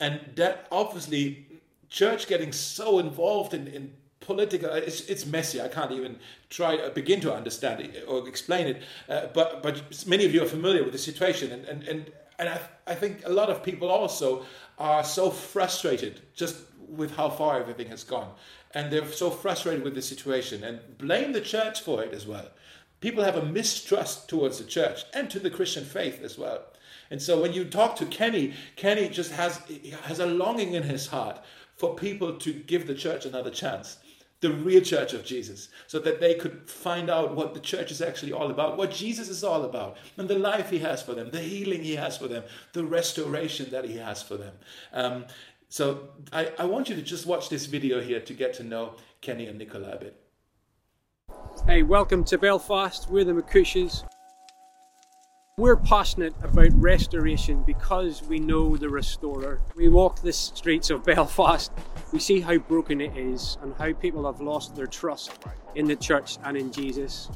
and 0.00 0.20
that 0.36 0.68
obviously 0.72 1.46
church 1.90 2.26
getting 2.26 2.52
so 2.52 2.98
involved 2.98 3.52
in, 3.52 3.66
in 3.66 3.92
political 4.22 4.70
it's, 4.70 5.02
it's 5.02 5.26
messy. 5.26 5.60
I 5.60 5.68
can't 5.68 5.92
even 5.92 6.18
try 6.50 6.76
to 6.76 6.86
uh, 6.86 6.90
begin 6.90 7.20
to 7.20 7.34
understand 7.34 7.80
it 7.80 8.04
or 8.08 8.26
explain 8.28 8.66
it. 8.66 8.82
Uh, 9.08 9.26
but 9.34 9.62
but 9.62 10.06
many 10.06 10.24
of 10.24 10.34
you 10.34 10.42
are 10.42 10.48
familiar 10.48 10.82
with 10.82 10.92
the 10.92 10.98
situation 10.98 11.52
and 11.52 11.64
and 11.66 11.82
and, 11.88 12.12
and 12.38 12.48
I, 12.48 12.60
I 12.86 12.94
think 12.94 13.22
a 13.24 13.32
lot 13.32 13.50
of 13.50 13.62
people 13.62 13.88
also 13.88 14.44
are 14.78 15.04
so 15.04 15.30
frustrated 15.30 16.20
just 16.34 16.56
with 16.88 17.16
how 17.16 17.30
far 17.30 17.58
everything 17.60 17.88
has 17.88 18.04
gone. 18.04 18.32
And 18.74 18.90
they're 18.90 19.06
so 19.06 19.30
frustrated 19.30 19.84
with 19.84 19.94
the 19.94 20.02
situation 20.02 20.64
and 20.64 20.80
blame 20.98 21.32
the 21.32 21.40
church 21.40 21.80
for 21.80 22.02
it 22.02 22.12
as 22.12 22.26
well. 22.26 22.48
People 23.00 23.24
have 23.24 23.36
a 23.36 23.44
mistrust 23.44 24.28
towards 24.28 24.58
the 24.58 24.64
church 24.64 25.04
and 25.12 25.28
to 25.30 25.38
the 25.38 25.50
christian 25.50 25.84
faith 25.84 26.22
as 26.22 26.38
well. 26.38 26.62
And 27.10 27.20
so 27.20 27.40
when 27.42 27.52
you 27.52 27.64
talk 27.64 27.96
to 27.96 28.06
kenny 28.06 28.54
kenny 28.76 29.08
just 29.08 29.32
has 29.32 29.60
has 30.04 30.20
a 30.20 30.26
longing 30.26 30.74
in 30.74 30.84
his 30.84 31.08
heart 31.08 31.40
for 31.76 31.94
people 31.94 32.34
to 32.34 32.52
give 32.52 32.86
the 32.86 32.94
church 32.94 33.26
another 33.26 33.50
chance 33.50 33.98
the 34.42 34.52
real 34.52 34.82
church 34.82 35.14
of 35.14 35.24
Jesus, 35.24 35.68
so 35.86 35.98
that 36.00 36.20
they 36.20 36.34
could 36.34 36.68
find 36.68 37.08
out 37.08 37.34
what 37.34 37.54
the 37.54 37.60
church 37.60 37.90
is 37.90 38.02
actually 38.02 38.32
all 38.32 38.50
about, 38.50 38.76
what 38.76 38.90
Jesus 38.90 39.28
is 39.28 39.42
all 39.42 39.64
about, 39.64 39.96
and 40.18 40.28
the 40.28 40.38
life 40.38 40.68
he 40.68 40.80
has 40.80 41.00
for 41.00 41.14
them, 41.14 41.30
the 41.30 41.40
healing 41.40 41.82
he 41.82 41.94
has 41.94 42.18
for 42.18 42.28
them, 42.28 42.42
the 42.72 42.84
restoration 42.84 43.70
that 43.70 43.84
he 43.84 43.96
has 43.96 44.20
for 44.20 44.36
them. 44.36 44.52
Um, 44.92 45.24
so 45.68 46.08
I, 46.32 46.52
I 46.58 46.64
want 46.66 46.88
you 46.88 46.96
to 46.96 47.02
just 47.02 47.24
watch 47.24 47.48
this 47.48 47.66
video 47.66 48.00
here 48.02 48.20
to 48.20 48.34
get 48.34 48.52
to 48.54 48.64
know 48.64 48.96
Kenny 49.20 49.46
and 49.46 49.58
Nicola 49.58 49.92
a 49.92 49.98
bit. 49.98 50.16
Hey, 51.66 51.82
welcome 51.82 52.24
to 52.24 52.36
Belfast. 52.36 53.08
We're 53.08 53.24
the 53.24 53.32
McCushes. 53.32 54.04
We're 55.58 55.76
passionate 55.76 56.32
about 56.42 56.70
restoration 56.72 57.62
because 57.62 58.22
we 58.22 58.38
know 58.38 58.78
the 58.78 58.88
restorer. 58.88 59.60
We 59.76 59.90
walk 59.90 60.22
the 60.22 60.32
streets 60.32 60.88
of 60.88 61.04
Belfast, 61.04 61.70
we 62.10 62.20
see 62.20 62.40
how 62.40 62.56
broken 62.56 63.02
it 63.02 63.14
is 63.14 63.58
and 63.60 63.74
how 63.74 63.92
people 63.92 64.24
have 64.24 64.40
lost 64.40 64.74
their 64.74 64.86
trust 64.86 65.30
in 65.74 65.84
the 65.86 65.94
church 65.94 66.38
and 66.42 66.56
in 66.56 66.72
Jesus. 66.72 67.28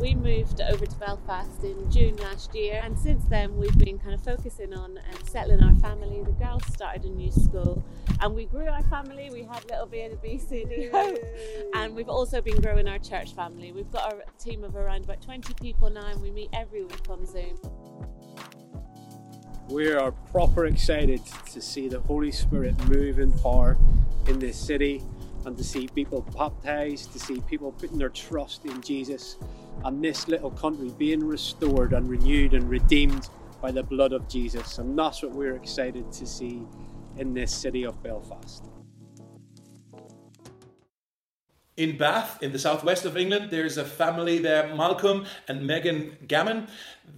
We 0.00 0.14
moved 0.14 0.60
over 0.60 0.84
to 0.84 0.96
Belfast 0.96 1.62
in 1.62 1.90
June 1.90 2.16
last 2.16 2.54
year, 2.54 2.80
and 2.82 2.98
since 2.98 3.24
then 3.26 3.56
we've 3.56 3.76
been 3.78 3.98
kind 3.98 4.14
of 4.14 4.22
focusing 4.22 4.74
on 4.74 4.98
um, 4.98 5.26
settling 5.26 5.62
our 5.62 5.74
family. 5.76 6.22
The 6.22 6.32
girls 6.32 6.64
started 6.66 7.04
a 7.04 7.08
new 7.08 7.30
school, 7.30 7.82
and 8.20 8.34
we 8.34 8.44
grew 8.44 8.66
our 8.66 8.82
family. 8.84 9.30
We 9.32 9.44
had 9.44 9.64
little 9.70 9.86
B 9.86 10.00
and 10.00 10.20
B, 10.20 10.38
C, 10.38 10.64
D, 10.64 10.90
and 11.74 11.94
we've 11.94 12.08
also 12.08 12.40
been 12.40 12.60
growing 12.60 12.88
our 12.88 12.98
church 12.98 13.34
family. 13.34 13.72
We've 13.72 13.90
got 13.90 14.12
a 14.12 14.42
team 14.42 14.64
of 14.64 14.76
around 14.76 15.04
about 15.04 15.22
20 15.22 15.54
people 15.54 15.88
now, 15.90 16.06
and 16.06 16.20
we 16.20 16.30
meet 16.30 16.50
every 16.52 16.82
week 16.82 17.08
on 17.08 17.24
Zoom. 17.24 17.58
We 19.68 19.92
are 19.92 20.12
proper 20.12 20.66
excited 20.66 21.22
to 21.52 21.60
see 21.62 21.88
the 21.88 22.00
Holy 22.00 22.32
Spirit 22.32 22.76
move 22.88 23.18
in 23.18 23.32
power 23.32 23.78
in 24.26 24.38
this 24.38 24.58
city 24.58 25.02
and 25.46 25.56
to 25.56 25.64
see 25.64 25.88
people 25.88 26.22
baptized, 26.36 27.12
to 27.12 27.18
see 27.18 27.40
people 27.40 27.72
putting 27.72 27.98
their 27.98 28.08
trust 28.08 28.64
in 28.64 28.80
Jesus, 28.82 29.36
and 29.84 30.02
this 30.02 30.28
little 30.28 30.50
country 30.50 30.90
being 30.98 31.24
restored 31.24 31.92
and 31.92 32.08
renewed 32.08 32.54
and 32.54 32.68
redeemed 32.68 33.28
by 33.60 33.70
the 33.70 33.82
blood 33.82 34.12
of 34.12 34.28
Jesus. 34.28 34.78
And 34.78 34.98
that's 34.98 35.22
what 35.22 35.32
we're 35.32 35.56
excited 35.56 36.12
to 36.12 36.26
see 36.26 36.62
in 37.16 37.34
this 37.34 37.52
city 37.54 37.84
of 37.84 38.02
Belfast. 38.02 38.64
In 41.76 41.96
Bath, 41.98 42.40
in 42.40 42.52
the 42.52 42.58
southwest 42.58 43.04
of 43.04 43.16
England, 43.16 43.50
there's 43.50 43.78
a 43.78 43.84
family 43.84 44.38
there, 44.38 44.74
Malcolm 44.76 45.26
and 45.48 45.66
Megan 45.66 46.16
Gammon. 46.28 46.68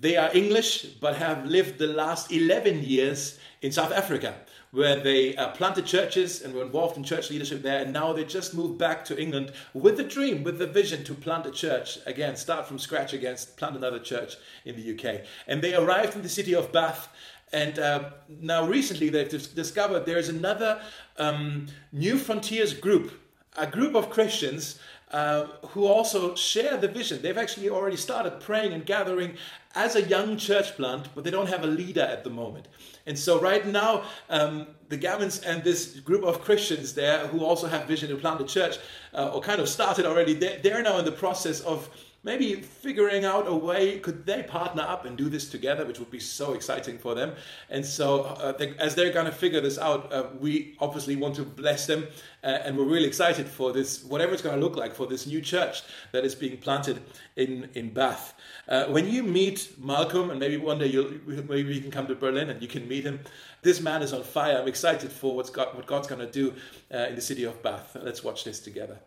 They 0.00 0.16
are 0.16 0.34
English 0.34 0.84
but 1.00 1.16
have 1.16 1.44
lived 1.44 1.78
the 1.78 1.88
last 1.88 2.32
11 2.32 2.82
years 2.82 3.38
in 3.60 3.70
South 3.70 3.92
Africa 3.92 4.34
where 4.76 5.00
they 5.00 5.34
uh, 5.36 5.48
planted 5.52 5.86
churches 5.86 6.42
and 6.42 6.52
were 6.52 6.62
involved 6.62 6.98
in 6.98 7.02
church 7.02 7.30
leadership 7.30 7.62
there. 7.62 7.82
And 7.82 7.94
now 7.94 8.12
they 8.12 8.24
just 8.24 8.52
moved 8.52 8.76
back 8.78 9.06
to 9.06 9.18
England 9.18 9.52
with 9.72 9.96
the 9.96 10.04
dream, 10.04 10.44
with 10.44 10.58
the 10.58 10.66
vision 10.66 11.02
to 11.04 11.14
plant 11.14 11.46
a 11.46 11.50
church 11.50 11.98
again, 12.04 12.36
start 12.36 12.66
from 12.66 12.78
scratch 12.78 13.14
again, 13.14 13.36
plant 13.56 13.74
another 13.74 13.98
church 13.98 14.36
in 14.66 14.76
the 14.76 14.92
UK. 14.92 15.22
And 15.46 15.62
they 15.62 15.74
arrived 15.74 16.14
in 16.14 16.20
the 16.20 16.28
city 16.28 16.54
of 16.54 16.72
Bath. 16.72 17.08
And 17.54 17.78
uh, 17.78 18.10
now 18.28 18.66
recently 18.66 19.08
they've 19.08 19.30
discovered 19.30 20.04
there 20.04 20.18
is 20.18 20.28
another 20.28 20.82
um, 21.16 21.68
New 21.90 22.18
Frontiers 22.18 22.74
group, 22.74 23.12
a 23.56 23.66
group 23.66 23.94
of 23.94 24.10
Christians 24.10 24.78
uh, 25.10 25.46
who 25.68 25.86
also 25.86 26.34
share 26.34 26.76
the 26.76 26.88
vision. 26.88 27.22
They've 27.22 27.38
actually 27.38 27.70
already 27.70 27.96
started 27.96 28.40
praying 28.40 28.74
and 28.74 28.84
gathering 28.84 29.36
as 29.76 29.94
a 29.94 30.02
young 30.02 30.36
church 30.38 30.74
plant, 30.74 31.08
but 31.14 31.22
they 31.22 31.30
don't 31.30 31.48
have 31.48 31.62
a 31.62 31.66
leader 31.68 32.00
at 32.00 32.24
the 32.24 32.30
moment. 32.30 32.66
And 33.06 33.16
so, 33.16 33.38
right 33.38 33.64
now, 33.64 34.02
um, 34.30 34.66
the 34.88 34.98
Gammons 34.98 35.44
and 35.46 35.62
this 35.62 36.00
group 36.00 36.24
of 36.24 36.40
Christians 36.40 36.94
there 36.94 37.26
who 37.28 37.44
also 37.44 37.68
have 37.68 37.86
vision 37.86 38.08
to 38.08 38.16
plant 38.16 38.40
a 38.40 38.44
church, 38.44 38.78
uh, 39.14 39.30
or 39.32 39.40
kind 39.40 39.60
of 39.60 39.68
started 39.68 40.06
already, 40.06 40.34
they're, 40.34 40.58
they're 40.60 40.82
now 40.82 40.98
in 40.98 41.04
the 41.04 41.12
process 41.12 41.60
of 41.60 41.88
maybe 42.26 42.56
figuring 42.56 43.24
out 43.24 43.46
a 43.46 43.54
way 43.54 44.00
could 44.00 44.26
they 44.26 44.42
partner 44.42 44.82
up 44.82 45.04
and 45.06 45.16
do 45.16 45.28
this 45.28 45.48
together 45.48 45.86
which 45.86 46.00
would 46.00 46.10
be 46.10 46.18
so 46.18 46.52
exciting 46.52 46.98
for 46.98 47.14
them. 47.14 47.32
And 47.70 47.86
so 47.86 48.24
uh, 48.24 48.52
they, 48.52 48.74
as 48.78 48.96
they're 48.96 49.12
going 49.12 49.26
to 49.26 49.32
figure 49.32 49.60
this 49.60 49.78
out 49.78 50.12
uh, 50.12 50.26
we 50.40 50.74
obviously 50.80 51.14
want 51.16 51.36
to 51.36 51.44
bless 51.44 51.86
them 51.86 52.08
uh, 52.42 52.48
and 52.64 52.76
we're 52.76 52.84
really 52.84 53.06
excited 53.06 53.48
for 53.48 53.72
this 53.72 54.04
whatever 54.04 54.32
it's 54.32 54.42
going 54.42 54.58
to 54.58 54.60
look 54.60 54.76
like 54.76 54.94
for 54.94 55.06
this 55.06 55.26
new 55.26 55.40
church 55.40 55.82
that 56.12 56.24
is 56.24 56.34
being 56.34 56.58
planted 56.58 57.00
in 57.36 57.70
in 57.74 57.94
bath. 57.94 58.34
Uh, 58.68 58.86
when 58.86 59.08
you 59.08 59.22
meet 59.22 59.72
malcolm 59.78 60.30
and 60.30 60.40
maybe 60.40 60.56
one 60.56 60.78
day 60.78 60.86
you'll 60.86 61.12
maybe 61.48 61.72
you 61.72 61.80
can 61.80 61.92
come 61.92 62.08
to 62.08 62.14
berlin 62.16 62.50
and 62.50 62.60
you 62.60 62.68
can 62.68 62.86
meet 62.88 63.04
him 63.04 63.20
this 63.62 63.80
man 63.80 64.02
is 64.02 64.12
on 64.12 64.22
fire. 64.22 64.58
I'm 64.58 64.68
excited 64.68 65.10
for 65.10 65.34
what's 65.36 65.54
what 65.56 65.86
god's 65.86 66.08
going 66.08 66.24
to 66.26 66.30
do 66.30 66.54
uh, 66.92 67.08
in 67.10 67.14
the 67.14 67.20
city 67.20 67.44
of 67.44 67.62
bath. 67.62 67.96
Let's 68.00 68.22
watch 68.22 68.44
this 68.44 68.60
together 68.60 68.98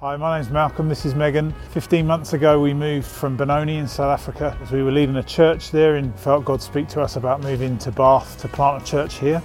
Hi, 0.00 0.14
my 0.14 0.38
name's 0.38 0.48
Malcolm, 0.48 0.88
this 0.88 1.04
is 1.04 1.16
Megan. 1.16 1.52
15 1.70 2.06
months 2.06 2.32
ago 2.32 2.60
we 2.60 2.72
moved 2.72 3.04
from 3.04 3.36
Benoni 3.36 3.78
in 3.78 3.88
South 3.88 4.16
Africa 4.16 4.56
as 4.62 4.70
we 4.70 4.84
were 4.84 4.92
leaving 4.92 5.16
a 5.16 5.24
church 5.24 5.72
there 5.72 5.96
and 5.96 6.16
felt 6.16 6.44
God 6.44 6.62
speak 6.62 6.86
to 6.90 7.00
us 7.00 7.16
about 7.16 7.42
moving 7.42 7.76
to 7.78 7.90
Bath 7.90 8.40
to 8.42 8.46
plant 8.46 8.80
a 8.80 8.86
church 8.86 9.14
here. 9.18 9.42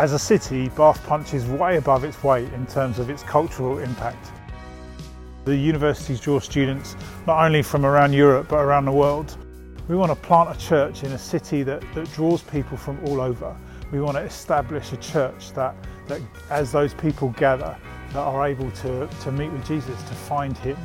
As 0.00 0.14
a 0.14 0.18
city, 0.18 0.68
Bath 0.70 1.00
punches 1.06 1.46
way 1.46 1.76
above 1.76 2.02
its 2.02 2.24
weight 2.24 2.52
in 2.54 2.66
terms 2.66 2.98
of 2.98 3.08
its 3.08 3.22
cultural 3.22 3.78
impact. 3.78 4.32
The 5.44 5.54
universities 5.54 6.18
draw 6.18 6.40
students 6.40 6.96
not 7.28 7.40
only 7.40 7.62
from 7.62 7.86
around 7.86 8.14
Europe 8.14 8.48
but 8.48 8.58
around 8.58 8.86
the 8.86 8.92
world. 8.92 9.36
We 9.86 9.94
want 9.94 10.10
to 10.10 10.16
plant 10.16 10.50
a 10.50 10.58
church 10.58 11.04
in 11.04 11.12
a 11.12 11.18
city 11.18 11.62
that, 11.62 11.84
that 11.94 12.12
draws 12.14 12.42
people 12.42 12.76
from 12.76 12.98
all 13.04 13.20
over. 13.20 13.56
We 13.92 14.00
want 14.00 14.16
to 14.16 14.24
establish 14.24 14.92
a 14.92 14.96
church 14.96 15.52
that, 15.52 15.76
that 16.08 16.20
as 16.50 16.72
those 16.72 16.94
people 16.94 17.28
gather, 17.38 17.78
that 18.14 18.20
are 18.20 18.46
able 18.46 18.70
to, 18.70 19.08
to 19.08 19.32
meet 19.32 19.52
with 19.52 19.66
Jesus, 19.66 20.00
to 20.04 20.14
find 20.14 20.56
him. 20.56 20.76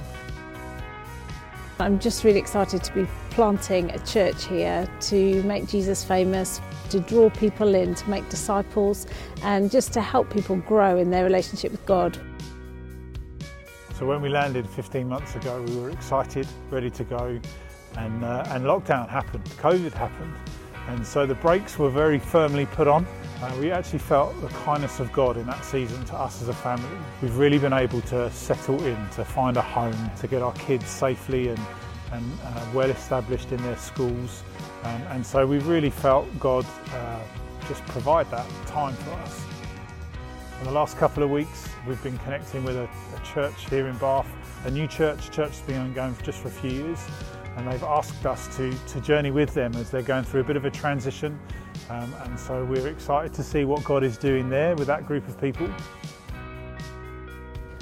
I'm 1.80 2.00
just 2.00 2.24
really 2.24 2.40
excited 2.40 2.84
to 2.84 2.94
be 2.94 3.08
planting 3.30 3.92
a 3.92 4.00
church 4.00 4.46
here 4.46 4.86
to 5.02 5.44
make 5.44 5.68
Jesus 5.68 6.04
famous, 6.04 6.60
to 6.90 7.00
draw 7.00 7.30
people 7.30 7.76
in, 7.76 7.96
to 7.96 8.10
make 8.10 8.28
disciples, 8.30 9.06
and 9.44 9.72
just 9.72 9.94
to 9.94 10.02
help 10.02 10.30
people 10.30 10.58
grow 10.58 10.98
in 10.98 11.12
their 11.12 11.24
relationship 11.24 11.72
with 11.72 11.86
God. 11.86 12.20
So 13.94 14.08
when 14.08 14.22
we 14.22 14.30
landed 14.30 14.68
15 14.68 15.08
months 15.08 15.36
ago, 15.36 15.62
we 15.62 15.78
were 15.78 15.92
excited, 15.92 16.48
ready 16.72 16.90
to 16.90 17.04
go, 17.04 17.40
and, 17.96 18.26
uh, 18.26 18.44
and 18.48 18.66
lockdown 18.66 19.08
happened, 19.08 19.46
COVID 19.62 19.94
happened. 19.94 20.34
And 20.88 21.06
so 21.06 21.28
the 21.28 21.36
brakes 21.36 21.78
were 21.78 21.92
very 21.92 22.18
firmly 22.18 22.66
put 22.66 22.88
on. 22.88 23.06
Uh, 23.42 23.56
we 23.58 23.72
actually 23.72 24.00
felt 24.00 24.40
the 24.42 24.50
kindness 24.50 25.00
of 25.00 25.10
God 25.14 25.38
in 25.38 25.46
that 25.48 25.64
season 25.64 26.04
to 26.06 26.16
us 26.16 26.42
as 26.42 26.50
a 26.50 26.54
family. 26.54 26.98
We've 27.22 27.38
really 27.38 27.58
been 27.58 27.72
able 27.72 28.02
to 28.02 28.30
settle 28.32 28.84
in, 28.84 28.98
to 29.12 29.24
find 29.24 29.56
a 29.56 29.62
home, 29.62 30.12
to 30.20 30.28
get 30.28 30.42
our 30.42 30.52
kids 30.54 30.86
safely 30.88 31.48
and, 31.48 31.60
and 32.12 32.40
uh, 32.44 32.66
well 32.74 32.90
established 32.90 33.54
in 33.54 33.64
their 33.64 33.78
schools. 33.78 34.44
Um, 34.84 35.02
and 35.12 35.26
so 35.26 35.48
we've 35.48 35.68
really 35.70 35.90
felt 35.90 36.28
God 36.38 36.66
uh, 36.94 37.22
just 37.70 37.86
provide 37.86 38.30
that 38.32 38.46
time 38.66 38.94
for 38.96 39.12
us. 39.12 39.46
In 40.60 40.66
the 40.66 40.74
last 40.74 40.98
couple 40.98 41.24
of 41.24 41.30
weeks, 41.30 41.70
we've 41.88 42.04
been 42.04 42.18
connecting 42.20 42.66
with 42.66 42.76
a, 42.76 42.90
a 43.16 43.26
church 43.34 43.70
here 43.70 43.88
in 43.88 43.98
Bath, 44.00 44.28
a 44.66 44.72
new 44.72 44.86
church. 44.86 45.32
Church 45.32 45.52
has 45.52 45.62
been 45.62 45.80
ongoing 45.80 46.14
for 46.14 46.26
just 46.26 46.40
for 46.40 46.50
a 46.50 46.52
few 46.52 46.72
years 46.72 47.00
and 47.58 47.72
they've 47.72 47.84
asked 47.84 48.26
us 48.26 48.56
to, 48.58 48.74
to 48.88 49.02
journey 49.02 49.32
with 49.32 49.54
them 49.54 49.76
as 49.76 49.90
they're 49.90 50.02
going 50.02 50.24
through 50.24 50.42
a 50.42 50.44
bit 50.44 50.56
of 50.56 50.66
a 50.66 50.72
transition. 50.72 51.40
Um, 51.90 52.14
and 52.24 52.40
so 52.40 52.64
we're 52.66 52.88
excited 52.88 53.34
to 53.34 53.44
see 53.44 53.66
what 53.66 53.84
God 53.84 54.04
is 54.04 54.18
doing 54.18 54.50
there 54.50 54.76
with 54.76 54.88
that 54.88 55.06
group 55.06 55.28
of 55.28 55.40
people. 55.40 55.70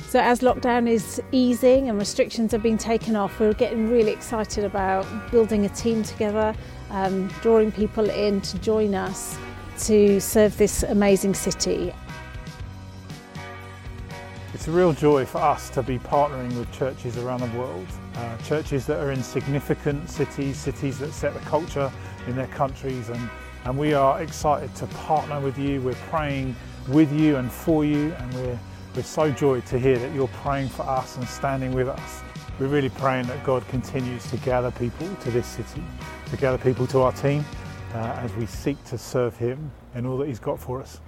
So, 0.07 0.21
as 0.21 0.39
lockdown 0.39 0.87
is 0.87 1.21
easing 1.33 1.89
and 1.89 1.99
restrictions 1.99 2.53
are 2.53 2.59
being 2.59 2.77
taken 2.77 3.17
off, 3.17 3.41
we're 3.41 3.53
getting 3.53 3.89
really 3.89 4.11
excited 4.11 4.63
about 4.63 5.05
building 5.31 5.65
a 5.65 5.69
team 5.69 6.01
together, 6.01 6.55
um, 6.91 7.27
drawing 7.41 7.73
people 7.73 8.09
in 8.09 8.39
to 8.39 8.57
join 8.59 8.95
us 8.95 9.37
to 9.79 10.21
serve 10.21 10.57
this 10.57 10.83
amazing 10.83 11.33
city. 11.33 11.93
It's 14.53 14.69
a 14.69 14.71
real 14.71 14.93
joy 14.93 15.25
for 15.25 15.39
us 15.39 15.69
to 15.71 15.83
be 15.83 15.99
partnering 15.99 16.57
with 16.57 16.71
churches 16.71 17.17
around 17.17 17.41
the 17.41 17.59
world, 17.59 17.87
uh, 18.17 18.37
churches 18.37 18.85
that 18.87 18.99
are 18.99 19.11
in 19.11 19.21
significant 19.21 20.09
cities, 20.09 20.57
cities 20.57 20.99
that 20.99 21.11
set 21.11 21.33
the 21.33 21.39
culture 21.41 21.91
in 22.27 22.35
their 22.35 22.47
countries, 22.47 23.09
and, 23.09 23.29
and 23.65 23.77
we 23.77 23.93
are 23.93 24.21
excited 24.21 24.73
to 24.75 24.87
partner 24.87 25.39
with 25.39 25.57
you. 25.57 25.81
We're 25.81 25.93
praying 26.09 26.55
with 26.87 27.11
you 27.13 27.35
and 27.35 27.51
for 27.51 27.85
you, 27.85 28.13
and 28.13 28.33
we're, 28.33 28.59
we're 28.95 29.03
so 29.03 29.31
joyed 29.31 29.65
to 29.67 29.77
hear 29.77 29.99
that 29.99 30.13
you're 30.13 30.27
praying 30.29 30.69
for 30.69 30.83
us 30.83 31.17
and 31.17 31.27
standing 31.27 31.73
with 31.73 31.87
us. 31.87 32.23
We're 32.59 32.67
really 32.67 32.89
praying 32.89 33.27
that 33.27 33.43
God 33.43 33.67
continues 33.67 34.27
to 34.31 34.37
gather 34.37 34.71
people 34.71 35.07
to 35.21 35.31
this 35.31 35.45
city, 35.45 35.83
to 36.31 36.37
gather 36.37 36.57
people 36.57 36.87
to 36.87 37.01
our 37.01 37.11
team 37.11 37.45
uh, 37.93 38.19
as 38.21 38.33
we 38.35 38.47
seek 38.47 38.83
to 38.85 38.97
serve 38.97 39.37
Him 39.37 39.71
and 39.93 40.07
all 40.07 40.17
that 40.17 40.27
He's 40.27 40.39
got 40.39 40.59
for 40.59 40.81
us. 40.81 40.99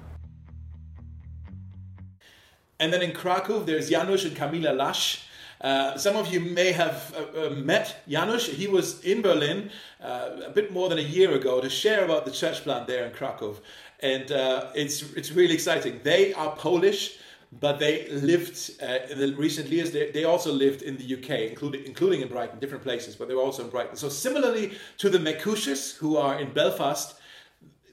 And 2.80 2.94
then 2.94 3.02
in 3.02 3.12
Krakow, 3.12 3.66
there's 3.66 3.90
Janusz 3.90 4.26
and 4.26 4.38
Kamila 4.38 4.76
Lasch. 4.76 5.24
Uh, 5.62 5.98
some 5.98 6.16
of 6.16 6.32
you 6.32 6.40
may 6.40 6.72
have 6.72 7.14
uh, 7.16 7.48
uh, 7.48 7.50
met 7.50 8.02
Janusz. 8.08 8.48
He 8.48 8.68
was 8.68 9.04
in 9.04 9.22
Berlin 9.22 9.70
uh, 10.02 10.30
a 10.46 10.50
bit 10.50 10.72
more 10.72 10.88
than 10.88 11.00
a 11.00 11.02
year 11.02 11.34
ago 11.34 11.60
to 11.60 11.70
share 11.70 12.06
about 12.06 12.26
the 12.26 12.32
church 12.32 12.64
plant 12.64 12.88
there 12.88 13.06
in 13.06 13.12
Krakow. 13.12 13.58
And 14.02 14.32
it's, 14.76 15.02
it's 15.14 15.32
really 15.32 15.54
exciting. 15.54 16.00
They 16.04 16.34
are 16.34 16.56
Polish, 16.56 17.18
but 17.60 17.80
they 17.80 18.08
lived 18.10 18.72
uh, 18.82 19.00
in 19.10 19.20
the 19.20 19.34
recent 19.36 19.68
years, 19.68 19.92
they, 19.92 20.12
they 20.12 20.24
also 20.24 20.54
lived 20.54 20.84
in 20.84 20.98
the 20.98 21.16
UK, 21.16 21.50
including, 21.50 21.86
including 21.86 22.22
in 22.22 22.28
Brighton, 22.28 22.60
different 22.60 22.84
places, 22.84 23.16
but 23.16 23.28
they 23.28 23.34
were 23.34 23.42
also 23.42 23.64
in 23.64 23.70
Brighton. 23.70 23.96
So, 23.96 24.08
similarly 24.08 24.78
to 25.00 25.10
the 25.10 25.18
McCushes, 25.18 25.98
who 25.98 26.16
are 26.16 26.40
in 26.40 26.54
Belfast, 26.54 27.20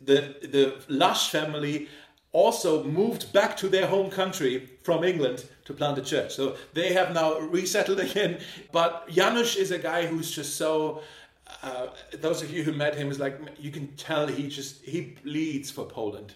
the, 0.04 0.36
the 0.42 0.74
Lasch 0.88 1.30
family 1.30 1.88
also 2.36 2.84
moved 2.84 3.32
back 3.32 3.56
to 3.56 3.66
their 3.66 3.86
home 3.86 4.10
country 4.10 4.68
from 4.82 5.02
England 5.02 5.46
to 5.64 5.72
plant 5.72 5.96
a 5.96 6.02
church. 6.02 6.34
So 6.34 6.56
they 6.74 6.92
have 6.92 7.14
now 7.14 7.38
resettled 7.38 7.98
again. 8.08 8.40
But 8.72 9.08
Janusz 9.08 9.56
is 9.56 9.70
a 9.70 9.78
guy 9.78 10.06
who's 10.06 10.30
just 10.30 10.56
so. 10.56 11.00
Uh, 11.62 11.86
those 12.12 12.42
of 12.42 12.50
you 12.50 12.62
who 12.64 12.72
met 12.72 12.94
him 12.96 13.10
is 13.10 13.18
like 13.18 13.38
you 13.58 13.70
can 13.70 13.86
tell 13.96 14.26
he 14.26 14.48
just 14.48 14.84
he 14.84 15.16
bleeds 15.22 15.70
for 15.70 15.86
Poland. 15.86 16.34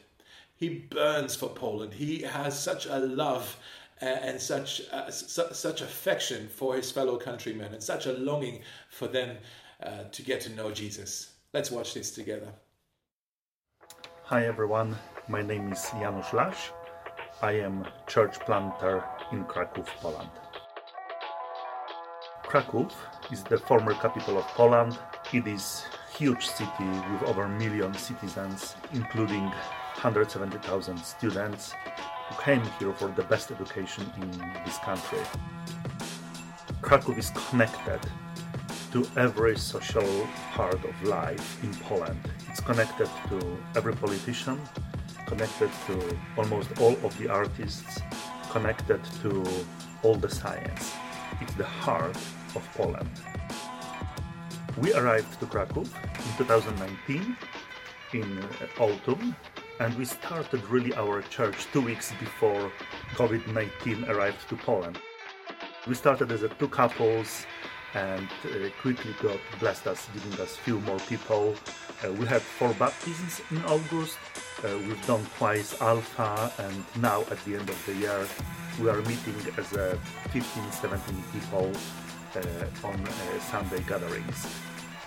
He 0.57 0.69
burns 0.69 1.37
for 1.37 1.49
Poland. 1.51 1.93
He 1.93 2.23
has 2.23 2.59
such 2.59 2.87
a 2.87 2.99
love 2.99 3.57
uh, 4.01 4.05
and 4.07 4.41
such 4.41 4.83
uh, 4.93 5.11
su- 5.11 5.53
such 5.53 5.83
affection 5.83 6.49
for 6.49 6.77
his 6.77 6.91
fellow 6.91 7.19
countrymen 7.19 7.75
and 7.75 7.83
such 7.83 8.07
a 8.07 8.13
longing 8.13 8.63
for 8.89 9.09
them 9.09 9.37
uh, 9.83 10.05
to 10.13 10.23
get 10.23 10.41
to 10.43 10.51
know 10.51 10.71
Jesus. 10.71 11.33
Let's 11.53 11.71
watch 11.71 11.93
this 11.93 12.11
together. 12.11 12.53
Hi 14.25 14.47
everyone, 14.47 14.97
my 15.31 15.43
name 15.43 15.73
is 15.73 15.81
Janusz 16.01 16.33
Lasch. 16.33 16.73
I 17.41 17.53
am 17.53 17.87
church 18.07 18.41
planter 18.41 19.05
in 19.31 19.45
Kraków, 19.45 19.87
Poland. 20.03 20.31
Kraków 22.43 22.93
is 23.31 23.45
the 23.45 23.59
former 23.59 23.95
capital 23.95 24.39
of 24.39 24.45
Poland. 24.49 24.99
It 25.33 25.47
is 25.47 25.85
a 25.87 26.19
huge 26.19 26.47
city 26.47 26.91
with 27.13 27.23
over 27.31 27.45
a 27.45 27.49
million 27.49 27.95
citizens, 27.95 28.75
including 28.93 29.45
170,000 29.45 30.99
students. 30.99 31.75
who 32.31 32.43
came 32.43 32.63
here 32.79 32.93
for 32.93 33.09
the 33.09 33.23
best 33.25 33.51
education 33.51 34.11
in 34.23 34.31
this 34.65 34.79
country. 34.79 35.19
Krakow 36.81 37.13
is 37.13 37.31
connected 37.49 38.01
to 38.93 39.07
every 39.17 39.57
social 39.57 40.27
part 40.53 40.85
of 40.85 41.03
life 41.03 41.63
in 41.65 41.75
Poland. 41.75 42.21
It's 42.49 42.61
connected 42.61 43.09
to 43.29 43.59
every 43.77 43.95
politician, 43.95 44.61
connected 45.31 45.71
to 45.87 46.19
almost 46.37 46.69
all 46.81 46.97
of 47.07 47.17
the 47.19 47.29
artists, 47.29 48.01
connected 48.51 49.01
to 49.23 49.31
all 50.03 50.17
the 50.17 50.29
science. 50.29 50.93
It's 51.41 51.55
the 51.55 51.71
heart 51.85 52.17
of 52.57 52.63
Poland. 52.75 53.09
We 54.77 54.93
arrived 54.93 55.39
to 55.39 55.47
Krakow 55.47 55.83
in 55.83 56.33
2019 56.37 57.37
in 58.13 58.45
autumn 58.81 59.37
and 59.79 59.97
we 59.97 60.05
started 60.05 60.65
really 60.65 60.93
our 60.95 61.23
church 61.23 61.69
two 61.73 61.83
weeks 61.83 62.13
before 62.19 62.73
COVID 63.15 63.47
19 63.55 64.11
arrived 64.11 64.49
to 64.49 64.57
Poland. 64.57 64.99
We 65.87 65.95
started 65.95 66.33
as 66.33 66.43
a 66.43 66.49
two 66.49 66.69
couples 66.69 67.47
and 67.95 68.29
uh, 68.47 68.69
quickly 68.83 69.15
God 69.23 69.39
blessed 69.61 69.87
us, 69.87 70.09
giving 70.13 70.41
us 70.41 70.57
few 70.57 70.81
more 70.81 70.99
people. 71.13 71.55
Uh, 72.05 72.13
we 72.15 72.27
had 72.27 72.43
four 72.43 72.75
baptisms 72.75 73.41
in 73.53 73.65
August. 73.65 74.19
Uh, 74.63 74.77
we've 74.87 75.07
done 75.07 75.25
twice 75.39 75.81
Alpha, 75.81 76.53
and 76.59 76.85
now 77.01 77.23
at 77.31 77.43
the 77.47 77.57
end 77.57 77.67
of 77.71 77.87
the 77.87 77.95
year, 77.95 78.27
we 78.79 78.91
are 78.91 79.01
meeting 79.03 79.35
as 79.57 79.73
a 79.73 79.99
15, 80.33 80.71
17 80.71 81.25
people 81.33 81.73
uh, 82.37 82.87
on 82.87 82.95
uh, 83.01 83.41
Sunday 83.41 83.83
gatherings. 83.89 84.47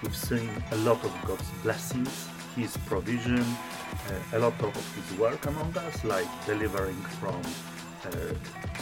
We've 0.01 0.15
seen 0.15 0.49
a 0.71 0.77
lot 0.77 1.03
of 1.03 1.13
God's 1.27 1.47
blessings, 1.61 2.27
His 2.55 2.75
provision, 2.87 3.41
uh, 3.41 4.37
a 4.37 4.39
lot 4.39 4.59
of 4.59 4.73
His 4.95 5.19
work 5.19 5.45
among 5.45 5.77
us, 5.77 6.03
like 6.03 6.27
delivering 6.47 6.99
from 7.21 7.39
uh, 8.05 8.33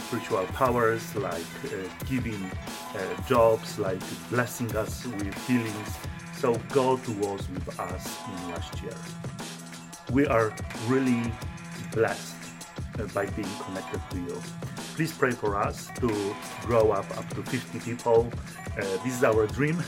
spiritual 0.06 0.46
powers, 0.54 1.14
like 1.16 1.44
uh, 1.66 1.86
giving 2.08 2.50
uh, 2.94 3.22
jobs, 3.28 3.78
like 3.78 4.00
blessing 4.30 4.74
us 4.74 5.04
with 5.04 5.46
healings. 5.46 5.96
So 6.34 6.54
God 6.70 7.06
was 7.18 7.46
with 7.50 7.78
us 7.78 8.18
in 8.26 8.50
last 8.52 8.82
year. 8.82 8.96
We 10.12 10.26
are 10.26 10.52
really 10.88 11.32
blessed 11.94 12.34
by 13.14 13.24
being 13.24 13.48
connected 13.64 14.00
to 14.10 14.18
you. 14.18 14.42
Please 14.94 15.10
pray 15.10 15.30
for 15.30 15.56
us 15.56 15.88
to 16.00 16.34
grow 16.66 16.90
up 16.90 17.06
up 17.16 17.26
to 17.30 17.42
50 17.42 17.78
people. 17.80 18.30
Uh, 18.76 18.82
this 19.04 19.16
is 19.16 19.24
our 19.24 19.46
dream. 19.46 19.82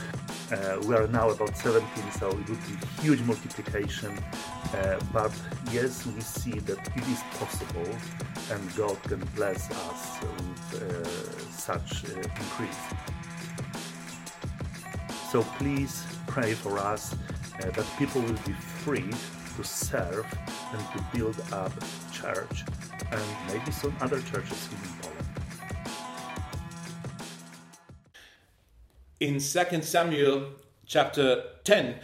Uh, 0.51 0.81
we 0.87 0.95
are 0.95 1.05
now 1.09 1.29
about 1.29 1.55
17, 1.55 1.85
so 2.13 2.29
it 2.29 2.49
would 2.49 2.65
be 2.65 3.03
huge 3.03 3.21
multiplication. 3.21 4.17
Uh, 4.73 4.99
but 5.13 5.31
yes, 5.71 6.07
we 6.07 6.19
see 6.21 6.57
that 6.59 6.79
it 6.97 7.07
is 7.07 7.21
possible 7.37 7.87
and 8.49 8.75
God 8.75 8.97
can 9.03 9.19
bless 9.35 9.69
us 9.69 10.17
with 10.23 10.81
uh, 10.81 11.51
such 11.51 12.03
uh, 12.05 12.17
increase. 12.17 12.81
So 15.31 15.43
please 15.59 16.03
pray 16.25 16.53
for 16.53 16.79
us 16.79 17.13
uh, 17.13 17.69
that 17.69 17.85
people 17.99 18.21
will 18.23 18.41
be 18.43 18.53
free 18.53 19.11
to 19.55 19.63
serve 19.63 20.25
and 20.73 20.81
to 20.93 21.17
build 21.17 21.39
up 21.51 21.71
church 22.11 22.63
and 23.11 23.21
maybe 23.47 23.71
some 23.71 23.95
other 24.01 24.21
churches 24.21 24.69
in 24.71 24.77
Poland. 25.01 25.25
In 29.19 29.33
2 29.39 29.81
Samuel 29.81 30.49
chapter 30.85 31.43
10, 31.63 31.95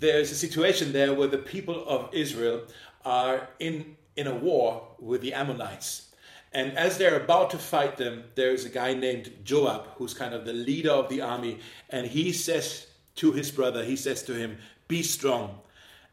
there's 0.00 0.30
a 0.30 0.34
situation 0.34 0.92
there 0.92 1.14
where 1.14 1.28
the 1.28 1.38
people 1.38 1.86
of 1.88 2.08
Israel 2.12 2.62
are 3.04 3.48
in 3.58 3.96
in 4.16 4.26
a 4.26 4.34
war 4.34 4.88
with 4.98 5.20
the 5.20 5.32
Ammonites. 5.32 6.08
And 6.52 6.76
as 6.76 6.98
they're 6.98 7.16
about 7.16 7.50
to 7.50 7.58
fight 7.58 7.96
them, 7.96 8.24
there's 8.34 8.64
a 8.64 8.68
guy 8.68 8.92
named 8.94 9.30
Joab, 9.44 9.86
who's 9.96 10.12
kind 10.12 10.34
of 10.34 10.44
the 10.44 10.52
leader 10.52 10.90
of 10.90 11.08
the 11.08 11.20
army, 11.20 11.60
and 11.90 12.06
he 12.06 12.32
says 12.32 12.88
to 13.16 13.32
his 13.32 13.52
brother, 13.52 13.84
he 13.84 13.96
says 13.96 14.22
to 14.24 14.34
him, 14.34 14.58
Be 14.88 15.02
strong, 15.02 15.60